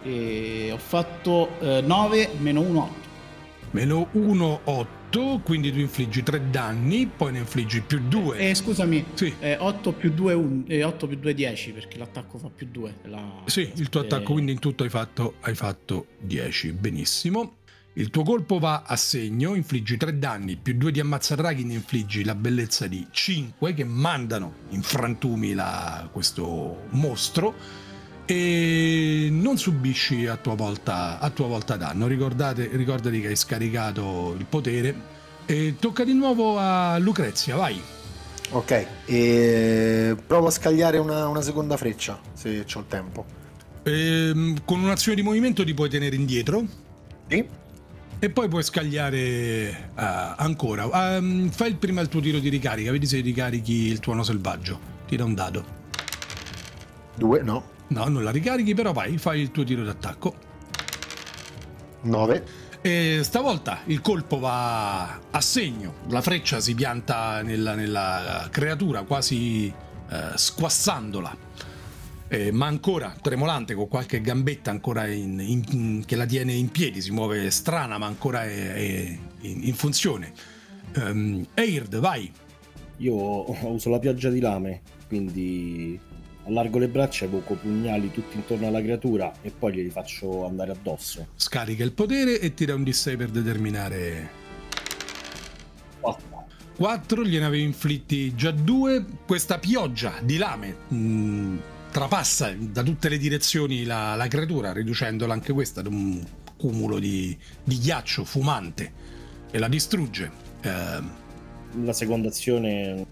E 0.03 0.69
ho 0.71 0.77
fatto 0.77 1.49
uh, 1.59 1.85
9 1.85 2.29
meno 2.37 2.61
1 2.61 2.81
8. 2.81 3.08
Meno 3.71 4.09
1 4.11 4.61
8 4.63 4.99
8, 5.09 5.41
quindi 5.43 5.71
tu 5.71 5.79
infliggi 5.79 6.21
3 6.21 6.51
danni, 6.51 7.07
poi 7.07 7.31
ne 7.31 7.39
infliggi 7.39 7.81
più 7.81 7.99
2. 8.07 8.37
Eh, 8.37 8.53
scusami, 8.53 9.03
sì. 9.15 9.33
eh, 9.39 9.57
8 9.57 9.93
più 9.93 10.11
2 10.11 10.33
1, 10.33 10.63
eh, 10.67 10.83
8 10.83 11.07
più 11.07 11.17
2 11.17 11.33
10 11.33 11.71
perché 11.71 11.97
l'attacco 11.97 12.37
fa 12.37 12.49
più 12.49 12.67
2. 12.69 12.95
La... 13.05 13.41
Sì, 13.45 13.71
il 13.75 13.89
tuo 13.89 14.01
attacco 14.01 14.33
quindi 14.33 14.51
in 14.51 14.59
tutto 14.59 14.83
hai 14.83 14.89
fatto, 14.89 15.35
hai 15.41 15.55
fatto 15.55 16.07
10, 16.19 16.73
benissimo. 16.73 17.55
Il 17.93 18.11
tuo 18.11 18.23
colpo 18.23 18.59
va 18.59 18.83
a 18.85 18.95
segno, 18.95 19.55
infliggi 19.55 19.97
3 19.97 20.19
danni, 20.19 20.55
più 20.57 20.75
2 20.77 20.91
di 20.91 20.99
ammazzadraghi, 20.99 21.65
ne 21.65 21.73
infliggi 21.73 22.23
la 22.23 22.35
bellezza 22.35 22.85
di 22.85 23.05
5 23.09 23.73
che 23.73 23.83
mandano 23.83 24.53
in 24.69 24.83
frantumi 24.83 25.53
la, 25.53 26.07
questo 26.11 26.83
mostro 26.91 27.87
e 28.31 29.29
non 29.31 29.57
subisci 29.57 30.27
a 30.27 30.35
tua 30.35 30.53
volta, 30.53 31.17
a 31.17 31.31
tua 31.31 31.47
volta 31.47 31.77
danno. 31.77 32.05
Ricordate, 32.05 32.69
ricordati 32.73 33.21
che 33.21 33.29
hai 33.29 33.35
scaricato 33.35 34.35
il 34.37 34.45
potere. 34.45 35.17
E 35.47 35.77
tocca 35.79 36.03
di 36.03 36.13
nuovo 36.13 36.59
a 36.59 36.99
Lucrezia, 36.99 37.55
vai. 37.55 37.81
Ok, 38.51 38.87
e 39.05 40.15
provo 40.27 40.45
a 40.45 40.51
scagliare 40.51 40.99
una, 40.99 41.27
una 41.27 41.41
seconda 41.41 41.75
freccia 41.75 42.19
se 42.33 42.63
ho 42.71 42.79
il 42.79 42.85
tempo. 42.87 43.25
E, 43.81 44.29
ehm, 44.29 44.63
con 44.63 44.79
un'azione 44.79 45.15
di 45.15 45.23
movimento 45.23 45.63
ti 45.63 45.73
puoi 45.73 45.89
tenere 45.89 46.15
indietro. 46.15 46.63
Sì. 47.27 47.43
E 48.19 48.29
poi 48.29 48.47
puoi 48.47 48.61
scagliare 48.61 49.89
uh, 49.95 50.35
ancora. 50.35 50.85
Um, 51.17 51.49
fai 51.49 51.73
prima 51.73 52.01
il 52.01 52.09
tuo 52.09 52.21
tiro 52.21 52.37
di 52.37 52.49
ricarica, 52.49 52.91
vedi 52.91 53.07
se 53.07 53.21
ricarichi 53.21 53.87
il 53.87 53.99
tuono 53.99 54.21
selvaggio. 54.21 54.79
Tira 55.07 55.23
un 55.23 55.33
dado. 55.33 55.65
Due, 57.15 57.41
no. 57.41 57.77
No, 57.89 58.05
non 58.05 58.23
la 58.23 58.31
ricarichi, 58.31 58.73
però 58.73 58.91
vai, 58.91 59.17
fai 59.17 59.41
il 59.41 59.51
tuo 59.51 59.63
tiro 59.63 59.83
d'attacco. 59.83 60.47
9. 62.01 62.67
E 62.81 63.19
stavolta 63.23 63.81
il 63.85 63.99
colpo 63.99 64.39
va 64.39 65.19
a 65.29 65.41
segno, 65.41 65.95
la 66.09 66.21
freccia 66.21 66.61
si 66.61 66.73
pianta 66.75 67.41
nella, 67.41 67.75
nella 67.75 68.47
creatura 68.49 69.03
quasi 69.03 69.67
eh, 69.67 70.37
squassandola, 70.37 71.35
eh, 72.29 72.51
ma 72.51 72.67
ancora 72.67 73.13
tremolante 73.21 73.73
con 73.73 73.89
qualche 73.89 74.21
gambetta 74.21 74.71
ancora 74.71 75.07
in, 75.07 75.39
in, 75.41 76.03
che 76.05 76.15
la 76.15 76.25
tiene 76.25 76.53
in 76.53 76.69
piedi, 76.69 77.01
si 77.01 77.11
muove 77.11 77.51
strana 77.51 77.97
ma 77.97 78.05
ancora 78.05 78.45
è, 78.45 78.73
è 78.73 79.17
in, 79.41 79.63
in, 79.63 79.73
funzione. 79.73 80.31
Um, 80.95 81.45
Eird, 81.55 81.97
vai. 81.97 82.31
Io 82.97 83.67
uso 83.67 83.89
la 83.89 83.99
pioggia 83.99 84.29
di 84.29 84.39
lame, 84.39 84.81
quindi 85.07 85.99
allargo 86.45 86.79
le 86.79 86.87
braccia, 86.87 87.25
evoco 87.25 87.55
pugnali 87.55 88.11
tutti 88.11 88.35
intorno 88.37 88.67
alla 88.67 88.81
creatura 88.81 89.31
e 89.41 89.51
poi 89.51 89.73
glieli 89.73 89.89
faccio 89.89 90.45
andare 90.45 90.71
addosso. 90.71 91.27
Scarica 91.35 91.83
il 91.83 91.91
potere 91.93 92.39
e 92.39 92.53
tira 92.53 92.73
un 92.75 92.81
D6 92.83 93.17
per 93.17 93.29
determinare 93.29 94.29
4. 95.99 96.27
4, 96.75 97.23
gliene 97.25 97.45
avevi 97.45 97.63
inflitti 97.63 98.33
già 98.35 98.51
2. 98.51 99.05
Questa 99.25 99.59
pioggia 99.59 100.13
di 100.21 100.37
lame 100.37 100.75
mh, 100.87 101.57
trapassa 101.91 102.53
da 102.57 102.83
tutte 102.83 103.09
le 103.09 103.17
direzioni 103.17 103.83
la, 103.83 104.15
la 104.15 104.27
creatura, 104.27 104.71
riducendola 104.71 105.33
anche 105.33 105.53
questa 105.53 105.81
ad 105.81 105.87
un 105.87 106.25
cumulo 106.57 106.99
di, 106.99 107.37
di 107.63 107.77
ghiaccio 107.77 108.23
fumante 108.23 108.91
e 109.51 109.59
la 109.59 109.67
distrugge. 109.67 110.31
Eh, 110.61 111.01
La 111.83 111.93
seconda 111.93 112.29
azione 112.29 113.05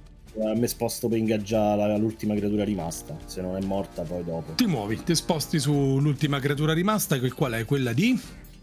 a 0.44 0.54
me 0.56 0.68
sposto 0.68 1.08
per 1.08 1.18
ingaggiare 1.18 1.98
l'ultima 1.98 2.36
creatura 2.36 2.64
rimasta. 2.64 3.18
Se 3.26 3.42
non 3.42 3.56
è 3.56 3.62
morta, 3.66 4.04
poi 4.04 4.24
dopo. 4.24 4.54
ti 4.54 4.66
muovi, 4.66 5.02
ti 5.04 5.16
sposti 5.16 5.60
sull'ultima 5.60 6.40
creatura 6.40 6.74
rimasta, 6.74 7.20
che 7.20 7.32
qual 7.32 7.54
è 7.54 7.66
quella 7.66 7.94
di, 7.94 8.20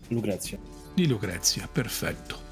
Lucrezia. 0.09 0.59
di 0.95 1.07
Lucrezia. 1.07 1.69
Perfetto. 1.71 2.43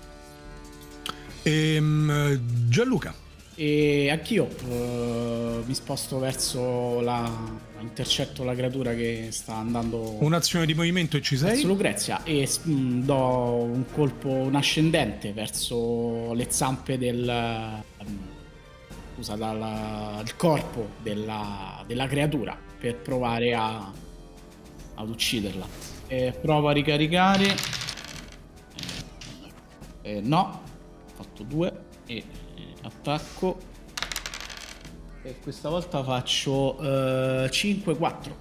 Ehm, 1.43 2.41
Gianluca, 2.69 3.13
E 3.57 4.09
anch'io 4.11 4.49
eh, 4.69 5.63
mi 5.67 5.75
sposto 5.75 6.19
verso 6.19 7.01
la. 7.01 7.31
intercetto 7.81 8.45
la 8.45 8.55
creatura 8.55 8.95
che 8.95 9.29
sta 9.31 9.57
andando 9.57 10.17
un'azione 10.21 10.67
di 10.67 10.75
movimento 10.75 11.17
e 11.17 11.21
ci 11.21 11.37
sei? 11.37 11.51
verso 11.51 11.67
Lucrezia 11.67 12.23
e 12.23 12.49
mm, 12.69 13.03
do 13.03 13.17
un 13.65 13.85
colpo, 13.93 14.29
un 14.29 14.55
ascendente 14.55 15.33
verso 15.33 16.33
le 16.33 16.47
zampe 16.49 16.97
del. 16.97 17.25
mm, 18.05 18.32
scusa, 19.23 19.37
dal 19.37 20.37
corpo 20.37 20.89
della, 21.01 21.85
della 21.87 22.09
creatura 22.09 22.59
per 22.79 22.97
provare 22.97 23.55
a, 23.55 23.91
ad 24.95 25.09
ucciderla. 25.09 25.67
E 26.09 26.37
provo 26.39 26.69
a 26.69 26.73
ricaricare. 26.73 27.55
Eh, 30.03 30.21
no, 30.21 30.63
ho 31.05 31.15
fatto 31.15 31.45
due 31.45 31.73
e 32.07 32.17
eh, 32.17 32.25
attacco. 32.83 33.71
E 35.23 35.37
questa 35.41 35.69
volta 35.69 36.03
faccio 36.03 36.79
5-4. 36.81 38.33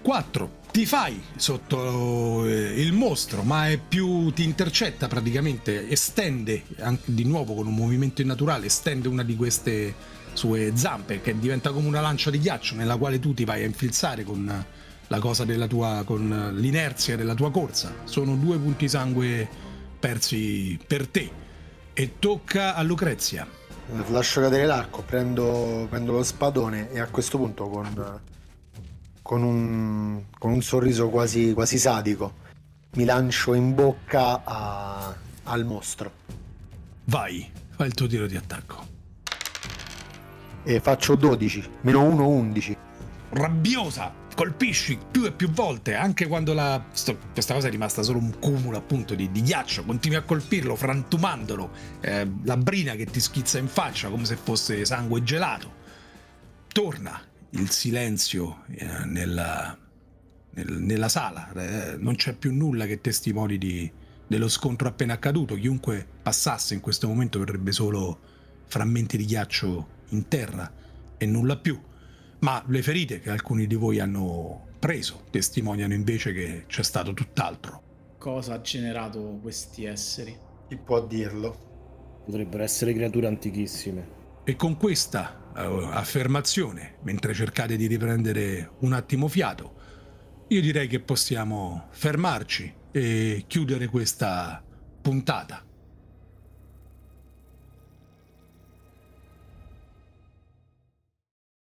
4. 0.00 0.56
Ti 0.70 0.86
fai 0.86 1.20
sotto 1.34 2.46
eh, 2.46 2.80
il 2.80 2.92
mostro, 2.92 3.42
ma 3.42 3.68
è 3.68 3.78
più 3.78 4.30
ti 4.30 4.44
intercetta 4.44 5.08
praticamente, 5.08 5.88
estende 5.88 6.62
anche 6.78 7.12
di 7.12 7.24
nuovo 7.24 7.54
con 7.54 7.66
un 7.66 7.74
movimento 7.74 8.22
innaturale, 8.22 8.66
estende 8.66 9.08
una 9.08 9.24
di 9.24 9.34
queste 9.34 9.94
sue 10.38 10.72
zampe 10.76 11.20
che 11.20 11.36
diventa 11.36 11.72
come 11.72 11.88
una 11.88 12.00
lancia 12.00 12.30
di 12.30 12.38
ghiaccio 12.38 12.76
nella 12.76 12.96
quale 12.96 13.18
tu 13.18 13.34
ti 13.34 13.44
vai 13.44 13.64
a 13.64 13.66
infilzare 13.66 14.22
con 14.22 14.64
la 15.10 15.18
cosa 15.18 15.44
della 15.44 15.66
tua 15.66 16.02
con 16.04 16.52
l'inerzia 16.54 17.16
della 17.16 17.34
tua 17.34 17.50
corsa. 17.50 17.92
Sono 18.04 18.36
due 18.36 18.56
punti 18.58 18.88
sangue 18.88 19.48
persi 19.98 20.78
per 20.86 21.08
te 21.08 21.28
e 21.92 22.18
tocca 22.20 22.76
a 22.76 22.82
Lucrezia. 22.82 23.46
Lascio 24.10 24.40
cadere 24.42 24.64
l'arco, 24.66 25.02
prendo, 25.02 25.86
prendo 25.90 26.12
lo 26.12 26.22
spadone 26.22 26.92
e 26.92 27.00
a 27.00 27.06
questo 27.08 27.38
punto 27.38 27.68
con, 27.68 28.20
con, 29.22 29.42
un, 29.42 30.22
con 30.38 30.52
un 30.52 30.62
sorriso 30.62 31.08
quasi, 31.08 31.52
quasi 31.52 31.78
sadico 31.78 32.46
mi 32.92 33.04
lancio 33.04 33.54
in 33.54 33.74
bocca 33.74 34.42
a- 34.44 35.14
al 35.44 35.64
mostro 35.64 36.12
Vai, 37.04 37.50
fai 37.70 37.86
il 37.86 37.94
tuo 37.94 38.06
tiro 38.06 38.26
di 38.26 38.36
attacco. 38.36 38.96
E 40.68 40.80
faccio 40.80 41.14
12, 41.14 41.70
meno 41.80 42.04
1, 42.04 42.28
11. 42.28 42.76
rabbiosa, 43.30 44.12
colpisci 44.34 44.98
più 45.10 45.24
e 45.24 45.32
più 45.32 45.48
volte, 45.50 45.94
anche 45.94 46.26
quando 46.26 46.52
la, 46.52 46.84
sto- 46.92 47.16
questa 47.32 47.54
cosa 47.54 47.68
è 47.68 47.70
rimasta 47.70 48.02
solo 48.02 48.18
un 48.18 48.38
cumulo 48.38 48.76
appunto 48.76 49.14
di, 49.14 49.32
di 49.32 49.40
ghiaccio, 49.40 49.86
continui 49.86 50.18
a 50.18 50.22
colpirlo 50.22 50.76
frantumandolo, 50.76 51.70
eh, 52.00 52.30
la 52.42 52.58
brina 52.58 52.96
che 52.96 53.06
ti 53.06 53.18
schizza 53.18 53.56
in 53.56 53.66
faccia 53.66 54.10
come 54.10 54.26
se 54.26 54.36
fosse 54.36 54.84
sangue 54.84 55.22
gelato. 55.22 55.72
Torna 56.70 57.18
il 57.52 57.70
silenzio 57.70 58.64
eh, 58.68 59.06
nella, 59.06 59.74
nel- 60.50 60.80
nella 60.82 61.08
sala, 61.08 61.50
eh, 61.52 61.96
non 61.96 62.14
c'è 62.14 62.34
più 62.34 62.52
nulla 62.52 62.84
che 62.84 63.00
testimoni 63.00 63.56
di- 63.56 63.90
dello 64.26 64.48
scontro 64.48 64.86
appena 64.86 65.14
accaduto, 65.14 65.54
chiunque 65.54 66.06
passasse 66.22 66.74
in 66.74 66.80
questo 66.80 67.08
momento 67.08 67.38
vedrebbe 67.38 67.72
solo 67.72 68.18
frammenti 68.66 69.16
di 69.16 69.24
ghiaccio 69.24 69.96
in 70.10 70.28
terra 70.28 70.72
e 71.16 71.26
nulla 71.26 71.56
più 71.56 71.78
ma 72.40 72.62
le 72.68 72.82
ferite 72.82 73.20
che 73.20 73.30
alcuni 73.30 73.66
di 73.66 73.74
voi 73.74 73.98
hanno 73.98 74.66
preso 74.78 75.24
testimoniano 75.30 75.92
invece 75.94 76.32
che 76.32 76.64
c'è 76.66 76.82
stato 76.82 77.12
tutt'altro. 77.12 77.82
Cosa 78.18 78.54
ha 78.54 78.60
generato 78.60 79.38
questi 79.42 79.84
esseri? 79.84 80.36
Chi 80.68 80.76
può 80.76 81.04
dirlo? 81.04 82.22
Potrebbero 82.24 82.62
essere 82.62 82.92
creature 82.92 83.26
antichissime. 83.26 84.16
E 84.44 84.56
con 84.56 84.76
questa 84.76 85.50
eh, 85.56 85.88
affermazione, 85.90 86.96
mentre 87.02 87.34
cercate 87.34 87.76
di 87.76 87.86
riprendere 87.86 88.72
un 88.80 88.92
attimo 88.92 89.28
fiato, 89.28 89.74
io 90.48 90.60
direi 90.60 90.86
che 90.86 91.00
possiamo 91.00 91.88
fermarci 91.90 92.74
e 92.90 93.44
chiudere 93.46 93.86
questa 93.88 94.62
puntata. 95.00 95.64